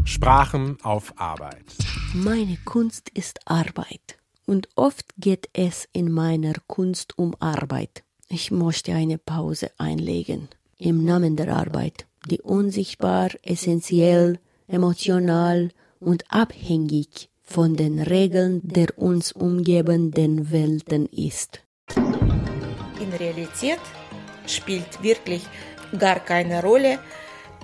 Sprachen 0.05 0.77
auf 0.81 1.13
Arbeit. 1.19 1.65
Meine 2.13 2.57
Kunst 2.65 3.09
ist 3.09 3.39
Arbeit. 3.45 4.17
Und 4.47 4.69
oft 4.75 5.05
geht 5.17 5.49
es 5.53 5.87
in 5.93 6.11
meiner 6.11 6.53
Kunst 6.65 7.19
um 7.19 7.35
Arbeit. 7.39 8.03
Ich 8.27 8.49
möchte 8.49 8.93
eine 8.93 9.19
Pause 9.19 9.69
einlegen. 9.77 10.47
Im 10.77 11.03
Namen 11.03 11.35
der 11.35 11.55
Arbeit, 11.55 12.07
die 12.27 12.41
unsichtbar, 12.41 13.29
essentiell, 13.43 14.39
emotional 14.67 15.69
und 15.99 16.23
abhängig 16.31 17.28
von 17.49 17.75
den 17.75 17.99
Regeln 17.99 18.61
der 18.63 18.97
uns 18.97 19.31
umgebenden 19.31 20.51
Welten 20.51 21.07
ist. 21.07 21.61
In 21.95 23.11
Realität 23.17 23.79
spielt 24.45 25.01
wirklich 25.01 25.43
gar 25.97 26.19
keine 26.19 26.61
Rolle, 26.61 26.99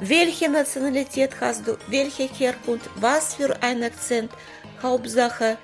welche 0.02 0.50
Nationalität 0.50 1.40
hast 1.40 1.68
du, 1.68 1.78
welche 1.88 2.24
Herkunft, 2.24 2.90
was 3.00 3.36
für 3.36 3.52
ein 3.62 3.84
Akzent. 3.84 4.32
Hauptsache, 4.82 5.58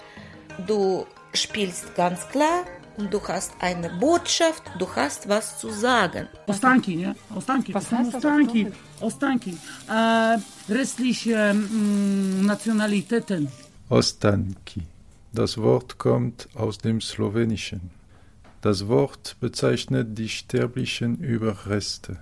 du 0.67 1.05
spielst 1.33 1.95
ganz 1.95 2.27
klar 2.29 2.63
und 2.97 3.13
du 3.13 3.19
hast 3.27 3.53
eine 3.59 3.89
Botschaft, 3.89 4.63
du 4.77 4.87
hast 4.95 5.27
was 5.27 5.59
zu 5.59 5.69
sagen. 5.69 6.27
Ostanki, 6.47 7.01
ja? 7.01 7.15
Ostanki. 7.35 7.73
Was 7.73 7.91
heißt 7.91 8.15
Ostanki? 8.15 8.67
Ostanki. 8.99 9.57
Äh, 9.89 10.37
restliche 10.71 11.33
äh, 11.33 11.53
Nationalitäten. 11.53 13.49
Ostanki. 13.91 14.83
Das 15.33 15.57
Wort 15.57 15.97
kommt 15.97 16.47
aus 16.55 16.77
dem 16.77 17.01
Slowenischen. 17.01 17.89
Das 18.61 18.87
Wort 18.87 19.35
bezeichnet 19.41 20.17
die 20.17 20.29
sterblichen 20.29 21.19
Überreste, 21.19 22.17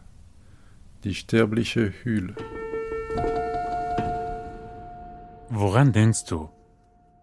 die 1.04 1.14
sterbliche 1.14 1.94
Hülle. 2.02 2.34
Woran 5.50 5.94
denkst 5.94 6.26
du, 6.26 6.50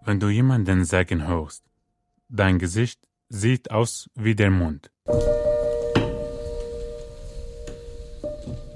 wenn 0.04 0.20
du 0.20 0.28
jemanden 0.28 0.84
sagen 0.84 1.26
hörst? 1.26 1.64
Dein 2.28 2.60
Gesicht 2.60 3.00
sieht 3.28 3.72
aus 3.72 4.08
wie 4.14 4.36
der 4.36 4.52
Mund. 4.52 4.92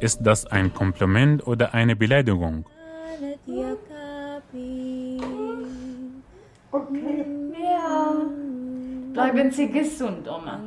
Ist 0.00 0.18
das 0.22 0.46
ein 0.46 0.74
Kompliment 0.74 1.46
oder 1.46 1.74
eine 1.74 1.94
Beleidigung? 1.94 2.66
Okay. 6.72 7.24
Ja. 7.60 8.14
Bleiben 9.12 9.50
Sie 9.50 9.68
gesund, 9.68 10.28
Oma. 10.28 10.60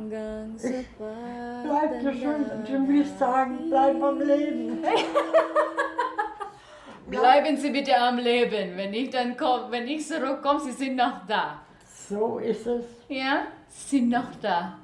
Ich 0.62 0.86
bleib 0.98 2.02
gesund 2.02 2.52
und 2.52 2.68
ich 2.68 2.88
will 2.88 3.06
sagen, 3.18 3.58
bleib 3.70 4.02
am 4.02 4.20
Leben. 4.20 4.82
Bleiben 7.08 7.56
Sie 7.56 7.70
bitte 7.70 7.96
am 7.96 8.18
Leben. 8.18 8.76
Wenn 8.76 8.92
ich 8.92 9.10
dann 9.10 9.36
komm, 9.36 9.70
wenn 9.70 9.88
ich 9.88 10.06
zurückkomme, 10.06 10.60
Sie 10.60 10.72
sind 10.72 10.96
noch 10.96 11.26
da. 11.26 11.62
So 12.08 12.38
ist 12.38 12.66
es. 12.66 12.84
Ja, 13.08 13.46
Sie 13.68 13.98
sind 13.98 14.10
noch 14.10 14.34
da. 14.42 14.78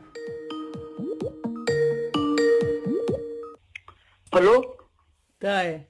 Hallo? 4.33 4.77
Dai. 5.39 5.90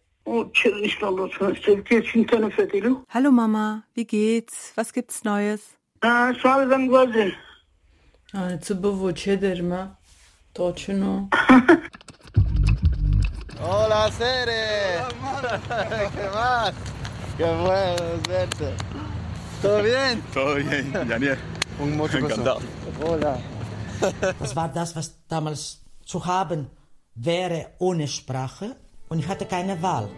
Hallo 3.09 3.31
Mama, 3.31 3.85
wie 3.95 4.05
geht's? 4.05 4.73
Was 4.77 4.93
gibt's 4.93 5.25
Neues? 5.25 5.75
Hola 13.61 14.11
Sere! 14.13 15.01
¿Qué 16.15 16.29
más? 16.35 16.73
Qué 17.37 17.45
bueno 17.45 18.21
verte. 18.29 18.75
¿Todo 19.63 19.83
bien? 19.83 20.23
Todo 20.35 20.55
bien, 20.55 20.93
Daniel. 21.09 21.39
Un 21.79 21.97
mucho 21.97 22.19
Encantado. 22.19 22.61
Hola. 23.05 23.39
Das 24.39 24.55
war 24.55 24.73
das, 24.73 24.95
was 24.97 25.19
damals 25.29 25.83
zu 26.05 26.25
haben 26.25 26.71
wäre 27.15 27.73
ohne 27.79 28.09
Sprache 28.09 28.77
und 29.11 29.19
ich 29.19 29.29
hatte 29.29 29.45
keine 29.45 29.83
Wahl. 29.83 30.09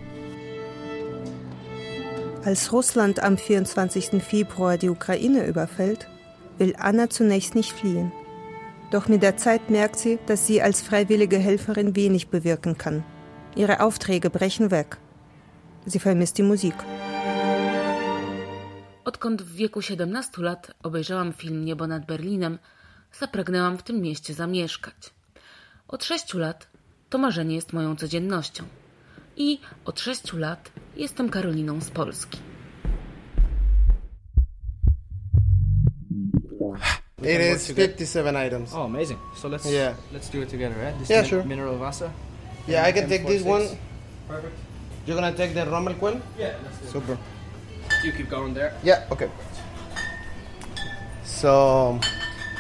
Als 2.44 2.72
Russland 2.72 3.22
am 3.22 3.38
24. 3.38 4.22
Februar 4.22 4.76
die 4.76 4.90
Ukraine 4.90 5.46
überfällt, 5.46 6.09
will 6.59 6.74
Anna 6.78 7.09
zunächst 7.09 7.55
nicht 7.55 7.72
fliehen. 7.72 8.12
Doch 8.90 9.09
mit 9.09 9.22
der 9.22 9.38
Zeit 9.38 9.70
merkt 9.70 9.96
sie, 9.96 10.18
dass 10.26 10.46
sie 10.46 10.61
als 10.61 10.83
freiwillige 10.83 11.38
Helferin 11.38 11.96
wenig 11.96 12.28
bewirken 12.28 12.76
kann. 12.76 13.02
Ihre 13.57 13.81
Aufträge 13.81 14.28
brechen 14.28 14.70
weg. 14.70 14.98
Sie 15.87 15.98
vermisst 15.98 16.37
die 16.37 16.42
Musik. 16.42 16.74
Odkąd 19.05 19.42
w 19.42 19.57
wieku 19.57 19.81
17 19.81 20.42
lat 20.42 20.74
obejrzałam 20.83 21.33
film 21.33 21.64
Niebo 21.64 21.87
nad 21.87 22.07
Berlinem, 22.07 22.59
zapragnęłam 23.12 23.78
w 23.78 23.83
tym 23.83 24.00
mieście 24.00 24.35
zamieszkać. 24.35 25.11
Od 25.88 26.05
6 26.05 26.35
lat 26.35 26.66
to 27.11 27.18
marzenie 27.18 27.55
jest 27.55 27.72
moją 27.72 27.96
codziennością. 27.96 28.64
I 29.36 29.58
od 29.84 30.00
6 30.00 30.32
lat 30.32 30.68
jestem 30.96 31.28
Karoliną 31.28 31.80
z 31.80 31.90
Polski. 31.90 32.38
It 37.22 37.40
is 37.40 37.66
57 37.72 38.36
items. 38.46 38.72
Oh, 38.74 38.84
amazing. 38.84 39.18
So 39.36 39.48
let's 39.48 39.64
Yeah. 39.66 39.94
let's 40.12 40.28
do 40.32 40.42
it 40.42 40.50
together, 40.50 40.76
right? 40.76 40.98
This 40.98 41.10
Yeah, 41.10 41.20
min- 41.22 41.30
sure. 41.30 41.44
Mineral 41.44 41.78
Vasa. 41.78 42.10
Yeah, 42.68 42.88
I 42.88 42.92
can 42.92 43.08
take 43.08 43.24
this 43.26 43.42
one. 43.44 43.68
Perfect. 44.28 44.52
You're 45.06 45.20
gonna 45.20 45.36
take 45.36 45.54
the 45.54 45.64
Rommel 45.64 45.94
Quell? 45.94 46.20
Yeah, 46.38 46.54
let's 46.64 46.78
do 46.78 46.86
it. 46.86 46.92
Super. 46.92 47.18
You 48.04 48.12
keep 48.12 48.30
going 48.30 48.54
there. 48.54 48.72
Yeah, 48.84 49.12
okay. 49.12 49.28
So, 51.24 51.98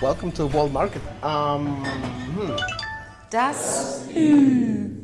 welcome 0.02 0.32
to 0.32 0.46
World 0.46 0.72
Market. 0.72 1.02
Um, 1.22 1.84
hmm. 2.34 2.56
Das 3.30 4.00
Ü. 4.16 5.01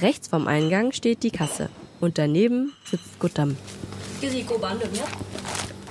Rechts 0.00 0.28
vom 0.28 0.46
Eingang 0.46 0.92
steht 0.92 1.22
die 1.22 1.30
Kasse 1.30 1.68
und 2.00 2.18
daneben 2.18 2.72
sitzt 2.84 3.18
Guttam. 3.20 3.56
Cái 4.20 4.30
gì 4.30 4.44
cô 4.48 4.58
bán 4.58 4.78
được 4.78 4.92
nhất? 4.92 5.08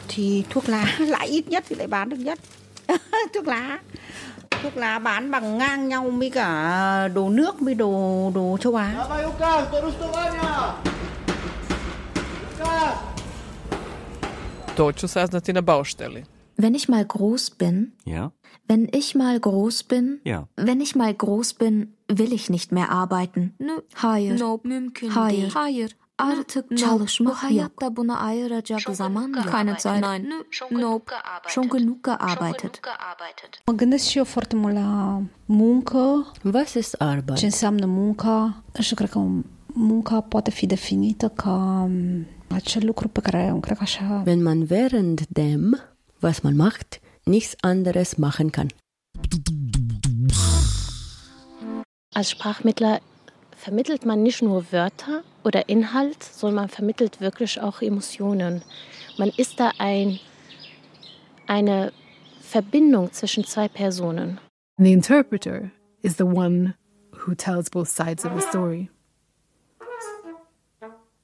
Thì 0.07 0.43
thuốc 0.49 0.69
lá 0.69 0.95
lại 0.99 1.27
ít 1.27 1.47
nhất 1.47 1.63
thì 1.69 1.75
lại 1.75 1.87
bán 1.87 2.09
được 2.09 2.17
nhất. 2.17 2.39
thuốc 3.33 3.47
lá. 3.47 3.79
Thuốc 4.63 4.77
lá 4.77 4.99
bán 4.99 5.31
bằng 5.31 5.57
ngang 5.57 5.87
nhau 5.87 6.09
với 6.09 6.29
cả 6.29 7.07
đồ 7.07 7.29
nước 7.29 7.59
với 7.59 7.75
đồ 7.75 8.31
đồ 8.35 8.57
châu 8.61 8.75
Á. 8.75 9.07
Saznati 15.07 15.53
na 15.53 15.61
Baustelle. 15.61 16.23
Wenn 16.57 16.73
ich 16.73 16.89
mal 16.89 17.05
groß 17.09 17.51
bin, 17.59 17.91
Ja? 18.05 18.29
Wenn 18.69 18.87
ich 18.93 19.15
mal 19.15 19.37
groß 19.39 19.83
bin, 19.91 20.21
Ja. 20.25 20.47
wenn 20.57 20.79
ich 20.81 20.95
mal 20.95 21.13
groß 21.13 21.59
bin, 21.59 21.87
will 22.09 22.31
ich 22.31 22.49
nicht 22.49 22.71
mehr 22.71 22.89
arbeiten. 22.91 23.53
Nö. 23.59 23.73
Hayır. 23.93 24.39
Nope. 24.39 24.67
Mümkün 24.67 25.09
Hayır. 25.09 25.37
değil. 25.41 25.51
Hayır. 25.53 25.95
Artık 26.17 26.71
No, 26.71 26.77
çalışmak 26.77 27.33
bu 27.33 27.37
hayatta 27.37 27.95
buna 27.95 28.19
ayıracak 28.19 28.79
zaman 28.95 29.27
yok. 29.33 29.47
Keine 29.51 29.75
Zeit. 29.79 30.01
Nein. 30.01 30.29
Nope. 30.71 31.13
Schon 31.47 31.69
genug 31.69 32.03
gearbeitet. 32.05 32.79
Mă 33.67 33.73
gândesc 33.73 34.05
și 34.05 34.17
eu 34.17 34.23
foarte 34.23 34.55
mult 34.55 34.73
la 34.73 35.21
muncă. 35.45 36.25
Was 36.43 36.73
ist 36.73 36.95
Arbeit? 37.01 37.37
Ce 37.37 37.45
înseamnă 37.45 37.85
munca? 37.85 38.63
Și 38.79 38.95
cred 38.95 39.09
că 39.09 39.21
munca 39.67 40.21
poate 40.21 40.51
fi 40.51 40.65
definită 40.65 41.29
ca 41.29 41.89
acel 42.49 42.85
lucru 42.85 43.07
pe 43.07 43.19
care 43.21 43.57
cred 43.61 43.77
că 43.77 43.83
așa... 43.83 44.23
Wenn 44.25 44.43
man 44.43 44.65
während 44.69 45.21
dem, 45.29 45.79
was 46.21 46.39
man 46.39 46.55
macht, 46.55 46.99
nichts 47.27 47.57
anderes 47.61 48.17
machen 48.17 48.51
kann. 48.51 48.69
Als 52.13 52.31
Sprachmittler 52.31 52.99
vermittelt 53.55 54.05
man 54.05 54.23
nicht 54.23 54.41
nur 54.41 54.71
Wörter 54.71 55.23
oder 55.43 55.69
Inhalt, 55.69 56.23
sondern 56.23 56.55
man 56.55 56.69
vermittelt 56.69 57.21
wirklich 57.21 57.59
auch 57.61 57.81
Emotionen. 57.81 58.63
Man 59.17 59.29
ist 59.29 59.59
da 59.59 59.71
ein, 59.77 60.19
eine 61.47 61.91
Verbindung 62.41 63.11
zwischen 63.13 63.43
zwei 63.43 63.67
Personen. 63.67 64.39
The 64.77 64.93
interpreter 64.93 65.71
is 66.01 66.17
the 66.17 66.23
one 66.23 66.75
who 67.11 67.35
tells 67.35 67.69
both 67.69 67.89
sides 67.89 68.25
of 68.25 68.31
the 68.35 68.41
story. 68.41 68.89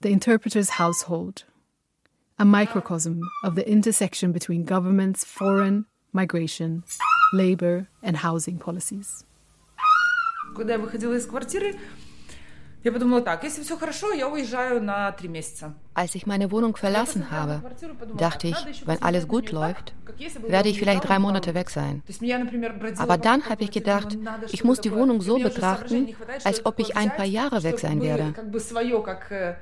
The 0.01 0.11
interpreter's 0.11 0.77
household, 0.79 1.45
a 2.37 2.43
microcosm 2.43 3.21
of 3.43 3.55
the 3.55 3.65
intersection 3.65 4.33
between 4.33 4.65
governments, 4.65 5.23
foreign, 5.23 5.85
migration, 6.12 6.84
labor, 7.32 7.86
and 8.02 8.16
housing 8.16 8.58
policies. 8.58 9.24
Когда 10.56 10.74
я 10.74 10.78
выходила 10.78 11.14
из 11.14 11.26
квартиры, 11.26 11.76
я 12.84 12.92
подумала 12.92 13.20
так, 13.20 13.42
если 13.42 13.62
все 13.62 13.76
хорошо, 13.76 14.12
я 14.12 14.28
уезжаю 14.28 14.80
на 14.82 15.10
три 15.12 15.28
месяца. 15.28 15.74
Als 15.94 16.14
ich 16.14 16.26
meine 16.26 16.50
Wohnung 16.50 16.76
verlassen 16.76 17.30
habe, 17.30 17.60
dachte 18.16 18.48
ich, 18.48 18.86
wenn 18.86 19.02
alles 19.02 19.26
gut 19.26 19.50
läuft, 19.50 19.94
werde 20.46 20.68
ich 20.68 20.78
vielleicht 20.78 21.08
drei 21.08 21.18
Monate 21.18 21.54
weg 21.54 21.70
sein. 21.70 22.02
Aber 22.98 23.18
dann 23.18 23.44
habe 23.48 23.64
ich 23.64 23.72
gedacht, 23.72 24.16
ich 24.52 24.62
muss 24.62 24.80
die 24.80 24.92
Wohnung 24.92 25.20
so 25.20 25.38
betrachten, 25.38 26.14
als 26.44 26.64
ob 26.64 26.78
ich 26.78 26.96
ein 26.96 27.10
paar 27.14 27.26
Jahre 27.26 27.62
weg 27.64 27.80
sein 27.80 28.00
werde. 28.00 28.32
Как 28.32 28.50
бы 28.50 28.60
свое, 28.60 29.02
как 29.02 29.30
э, 29.32 29.56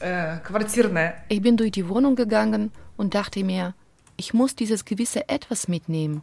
э, 0.00 0.38
квартирное. 0.44 1.24
Ich 1.28 1.42
bin 1.42 1.56
durch 1.56 1.72
die 1.72 1.88
Wohnung 1.88 2.14
gegangen 2.14 2.70
und 2.96 3.14
dachte 3.14 3.42
mir, 3.42 3.74
ich 4.23 4.33
muss 4.33 4.55
dieses 4.55 4.85
gewisse 4.85 5.27
Etwas 5.27 5.67
mitnehmen. 5.67 6.21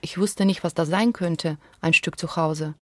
Ich 0.00 0.16
wusste 0.16 0.44
nicht, 0.44 0.62
was 0.62 0.74
das 0.74 0.88
sein 0.88 1.12
könnte, 1.12 1.58
ein 1.80 1.92
Stück 1.92 2.16
zu 2.20 2.36
Hause. 2.36 2.76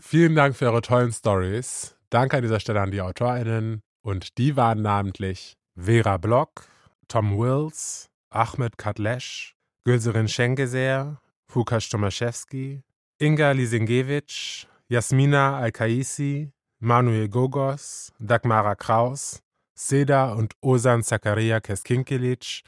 Vielen 0.00 0.34
Dank 0.34 0.56
für 0.56 0.64
eure 0.70 0.80
tollen 0.80 1.12
Stories. 1.12 1.94
Danke 2.08 2.38
an 2.38 2.42
dieser 2.42 2.58
Stelle 2.58 2.80
an 2.80 2.90
die 2.90 3.02
AutorInnen. 3.02 3.82
Und 4.02 4.38
die 4.38 4.56
waren 4.56 4.80
namentlich 4.80 5.58
Vera 5.78 6.16
Block, 6.16 6.68
Tom 7.06 7.36
Wills, 7.36 8.08
Ahmed 8.30 8.78
Katlesch, 8.78 9.54
Gülserin 9.84 10.28
Schengeser, 10.28 11.20
Fukasz 11.48 11.90
Tomaszewski, 11.90 12.82
Inga 13.18 13.50
Lisingiewicz, 13.50 14.66
Jasmina 14.88 15.58
Al-Kaisi, 15.58 16.50
Manuel 16.78 17.28
Gogos, 17.28 18.12
Dagmara 18.18 18.74
Kraus, 18.74 19.40
Seda 19.76 20.32
und 20.32 20.54
Osan 20.62 21.02
Zakaria 21.02 21.60
Keskinkelic, 21.60 22.62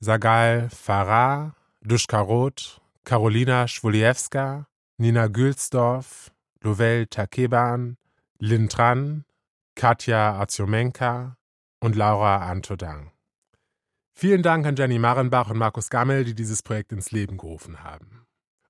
Sagal 0.00 0.68
Farah, 0.70 1.54
Duschka 1.80 2.20
Roth, 2.20 2.80
Karolina 3.04 3.68
Schwuliewska, 3.68 4.66
Nina 4.98 5.28
Gülsdorf, 5.28 6.32
Lovell 6.62 7.06
Takeban, 7.06 7.96
Lin 8.40 8.68
Tran, 8.68 9.24
Katja 9.76 10.40
Aziomenka 10.40 11.36
und 11.80 11.94
Laura 11.94 12.48
Antodang. 12.50 13.12
Vielen 14.12 14.42
Dank 14.42 14.66
an 14.66 14.74
Jenny 14.74 14.98
Marenbach 14.98 15.50
und 15.50 15.58
Markus 15.58 15.90
Gammel, 15.90 16.24
die 16.24 16.34
dieses 16.34 16.64
Projekt 16.64 16.90
ins 16.90 17.12
Leben 17.12 17.36
gerufen 17.36 17.84
haben. 17.84 18.26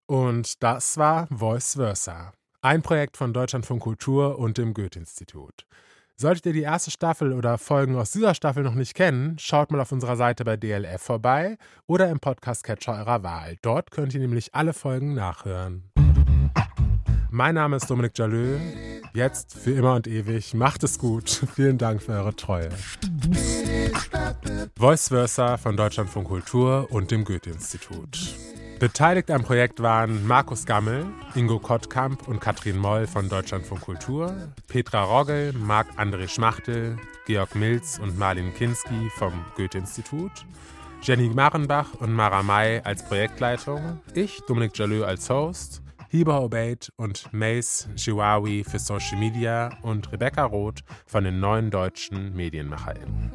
Und 0.06 0.62
das 0.62 0.98
war 0.98 1.26
Voice 1.28 1.74
Versa, 1.76 2.32
ein 2.60 2.82
Projekt 2.82 3.16
von 3.16 3.32
Deutschlandfunk 3.32 3.82
Kultur 3.82 4.38
und 4.38 4.58
dem 4.58 4.74
Goethe-Institut. 4.74 5.64
Solltet 6.20 6.46
ihr 6.46 6.52
die 6.52 6.62
erste 6.62 6.90
Staffel 6.90 7.32
oder 7.32 7.58
Folgen 7.58 7.94
aus 7.94 8.10
dieser 8.10 8.34
Staffel 8.34 8.64
noch 8.64 8.74
nicht 8.74 8.94
kennen, 8.94 9.38
schaut 9.38 9.70
mal 9.70 9.80
auf 9.80 9.92
unserer 9.92 10.16
Seite 10.16 10.44
bei 10.44 10.56
DLF 10.56 11.00
vorbei 11.00 11.58
oder 11.86 12.10
im 12.10 12.18
Podcast-Catcher 12.18 12.92
eurer 12.92 13.22
Wahl. 13.22 13.56
Dort 13.62 13.92
könnt 13.92 14.14
ihr 14.14 14.20
nämlich 14.20 14.52
alle 14.52 14.72
Folgen 14.72 15.14
nachhören. 15.14 15.84
Mein 17.30 17.54
Name 17.54 17.76
ist 17.76 17.88
Dominik 17.88 18.18
Jalö. 18.18 18.58
Jetzt 19.14 19.56
für 19.56 19.70
immer 19.70 19.94
und 19.94 20.08
ewig. 20.08 20.54
Macht 20.54 20.82
es 20.82 20.98
gut. 20.98 21.30
Vielen 21.54 21.78
Dank 21.78 22.02
für 22.02 22.12
eure 22.14 22.34
Treue. 22.34 22.70
Voice 24.76 25.08
Versa 25.08 25.56
von 25.56 25.76
Deutschlandfunk 25.76 26.26
Kultur 26.26 26.88
und 26.90 27.12
dem 27.12 27.22
Goethe-Institut. 27.22 28.34
Beteiligt 28.78 29.28
am 29.32 29.42
Projekt 29.42 29.82
waren 29.82 30.24
Markus 30.24 30.64
Gammel, 30.64 31.06
Ingo 31.34 31.58
Kottkamp 31.58 32.28
und 32.28 32.40
Katrin 32.40 32.78
Moll 32.78 33.08
von 33.08 33.28
Deutschlandfunk 33.28 33.80
Kultur, 33.80 34.32
Petra 34.68 35.02
Roggel, 35.02 35.52
Marc-André 35.52 36.28
Schmachtel, 36.28 36.96
Georg 37.26 37.56
Milz 37.56 37.98
und 37.98 38.16
Marlin 38.16 38.54
Kinski 38.54 39.10
vom 39.16 39.32
Goethe-Institut, 39.56 40.30
Jenny 41.02 41.28
Marenbach 41.28 41.94
und 41.94 42.12
Mara 42.12 42.44
May 42.44 42.80
als 42.84 43.04
Projektleitung, 43.04 44.00
ich, 44.14 44.40
Dominik 44.46 44.78
Jalö 44.78 45.04
als 45.04 45.28
Host, 45.28 45.82
Hiba 46.08 46.38
Obeid 46.38 46.92
und 46.96 47.32
Mace 47.32 47.88
Shiwawi 47.96 48.62
für 48.62 48.78
Social 48.78 49.18
Media 49.18 49.70
und 49.82 50.12
Rebecca 50.12 50.44
Roth 50.44 50.84
von 51.04 51.24
den 51.24 51.40
neuen 51.40 51.72
deutschen 51.72 52.32
MedienmacherInnen. 52.36 53.32